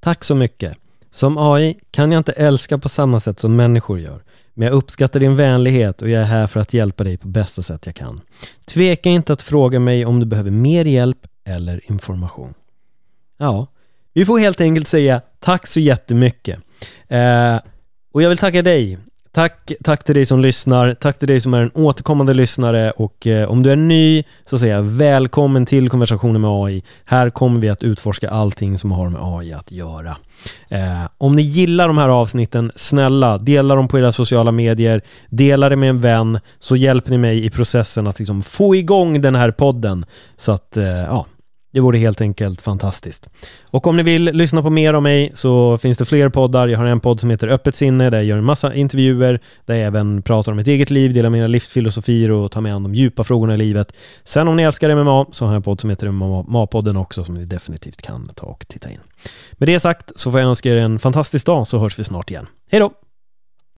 Tack 0.00 0.24
så 0.24 0.34
mycket. 0.34 0.78
Som 1.16 1.38
AI 1.38 1.78
kan 1.90 2.12
jag 2.12 2.20
inte 2.20 2.32
älska 2.32 2.78
på 2.78 2.88
samma 2.88 3.20
sätt 3.20 3.40
som 3.40 3.56
människor 3.56 4.00
gör. 4.00 4.22
Men 4.54 4.66
jag 4.66 4.74
uppskattar 4.74 5.20
din 5.20 5.36
vänlighet 5.36 6.02
och 6.02 6.08
jag 6.08 6.22
är 6.22 6.26
här 6.26 6.46
för 6.46 6.60
att 6.60 6.74
hjälpa 6.74 7.04
dig 7.04 7.16
på 7.16 7.28
bästa 7.28 7.62
sätt 7.62 7.86
jag 7.86 7.94
kan. 7.94 8.20
Tveka 8.64 9.10
inte 9.10 9.32
att 9.32 9.42
fråga 9.42 9.80
mig 9.80 10.06
om 10.06 10.20
du 10.20 10.26
behöver 10.26 10.50
mer 10.50 10.84
hjälp 10.84 11.26
eller 11.44 11.90
information. 11.90 12.54
Ja, 13.36 13.66
vi 14.12 14.24
får 14.24 14.38
helt 14.38 14.60
enkelt 14.60 14.88
säga 14.88 15.20
tack 15.40 15.66
så 15.66 15.80
jättemycket. 15.80 16.60
Eh, 17.08 17.56
och 18.12 18.22
jag 18.22 18.28
vill 18.28 18.38
tacka 18.38 18.62
dig. 18.62 18.98
Tack, 19.36 19.72
tack 19.84 20.04
till 20.04 20.14
dig 20.14 20.26
som 20.26 20.40
lyssnar, 20.40 20.94
tack 20.94 21.18
till 21.18 21.28
dig 21.28 21.40
som 21.40 21.54
är 21.54 21.62
en 21.62 21.70
återkommande 21.74 22.34
lyssnare 22.34 22.90
och 22.90 23.26
eh, 23.26 23.50
om 23.50 23.62
du 23.62 23.70
är 23.70 23.76
ny 23.76 24.24
så 24.46 24.58
säger 24.58 24.74
jag 24.74 24.82
välkommen 24.82 25.66
till 25.66 25.90
konversationen 25.90 26.40
med 26.40 26.50
AI. 26.50 26.82
Här 27.04 27.30
kommer 27.30 27.60
vi 27.60 27.68
att 27.68 27.82
utforska 27.82 28.30
allting 28.30 28.78
som 28.78 28.92
har 28.92 29.08
med 29.08 29.20
AI 29.22 29.52
att 29.52 29.72
göra. 29.72 30.16
Eh, 30.68 31.02
om 31.18 31.36
ni 31.36 31.42
gillar 31.42 31.88
de 31.88 31.98
här 31.98 32.08
avsnitten, 32.08 32.72
snälla 32.74 33.38
dela 33.38 33.74
dem 33.74 33.88
på 33.88 33.98
era 33.98 34.12
sociala 34.12 34.52
medier, 34.52 35.02
dela 35.28 35.68
det 35.68 35.76
med 35.76 35.90
en 35.90 36.00
vän 36.00 36.40
så 36.58 36.76
hjälper 36.76 37.10
ni 37.10 37.18
mig 37.18 37.44
i 37.44 37.50
processen 37.50 38.06
att 38.06 38.18
liksom 38.18 38.42
få 38.42 38.74
igång 38.76 39.20
den 39.20 39.34
här 39.34 39.50
podden. 39.50 40.06
Så 40.36 40.52
att, 40.52 40.76
eh, 40.76 40.84
ja, 40.86 41.26
det 41.76 41.80
vore 41.80 41.98
helt 41.98 42.20
enkelt 42.20 42.60
fantastiskt. 42.60 43.28
Och 43.70 43.86
om 43.86 43.96
ni 43.96 44.02
vill 44.02 44.24
lyssna 44.24 44.62
på 44.62 44.70
mer 44.70 44.94
om 44.94 45.02
mig 45.02 45.30
så 45.34 45.78
finns 45.78 45.98
det 45.98 46.04
fler 46.04 46.28
poddar. 46.28 46.68
Jag 46.68 46.78
har 46.78 46.84
en 46.84 47.00
podd 47.00 47.20
som 47.20 47.30
heter 47.30 47.48
Öppet 47.48 47.76
sinne 47.76 48.10
där 48.10 48.18
jag 48.18 48.24
gör 48.24 48.38
en 48.38 48.44
massa 48.44 48.74
intervjuer, 48.74 49.40
där 49.66 49.74
jag 49.74 49.86
även 49.86 50.22
pratar 50.22 50.52
om 50.52 50.56
mitt 50.56 50.66
eget 50.66 50.90
liv, 50.90 51.12
delar 51.12 51.30
mina 51.30 51.46
livsfilosofier 51.46 52.30
och 52.30 52.50
tar 52.50 52.60
mig 52.60 52.72
an 52.72 52.82
de 52.82 52.94
djupa 52.94 53.24
frågorna 53.24 53.54
i 53.54 53.56
livet. 53.56 53.92
Sen 54.24 54.48
om 54.48 54.56
ni 54.56 54.62
älskar 54.62 54.94
MMA 54.94 55.26
så 55.32 55.44
har 55.44 55.52
jag 55.52 55.56
en 55.56 55.62
podd 55.62 55.80
som 55.80 55.90
heter 55.90 56.08
MMA-podden 56.08 57.00
också 57.00 57.24
som 57.24 57.34
ni 57.34 57.44
definitivt 57.44 58.02
kan 58.02 58.30
ta 58.34 58.46
och 58.46 58.64
titta 58.68 58.90
in. 58.90 59.00
Med 59.52 59.68
det 59.68 59.80
sagt 59.80 60.12
så 60.18 60.30
får 60.30 60.40
jag 60.40 60.48
önska 60.48 60.70
er 60.70 60.76
en 60.76 60.98
fantastisk 60.98 61.46
dag 61.46 61.66
så 61.66 61.78
hörs 61.78 61.98
vi 61.98 62.04
snart 62.04 62.30
igen. 62.30 62.46
Hej 62.70 62.80
då! 62.80 63.05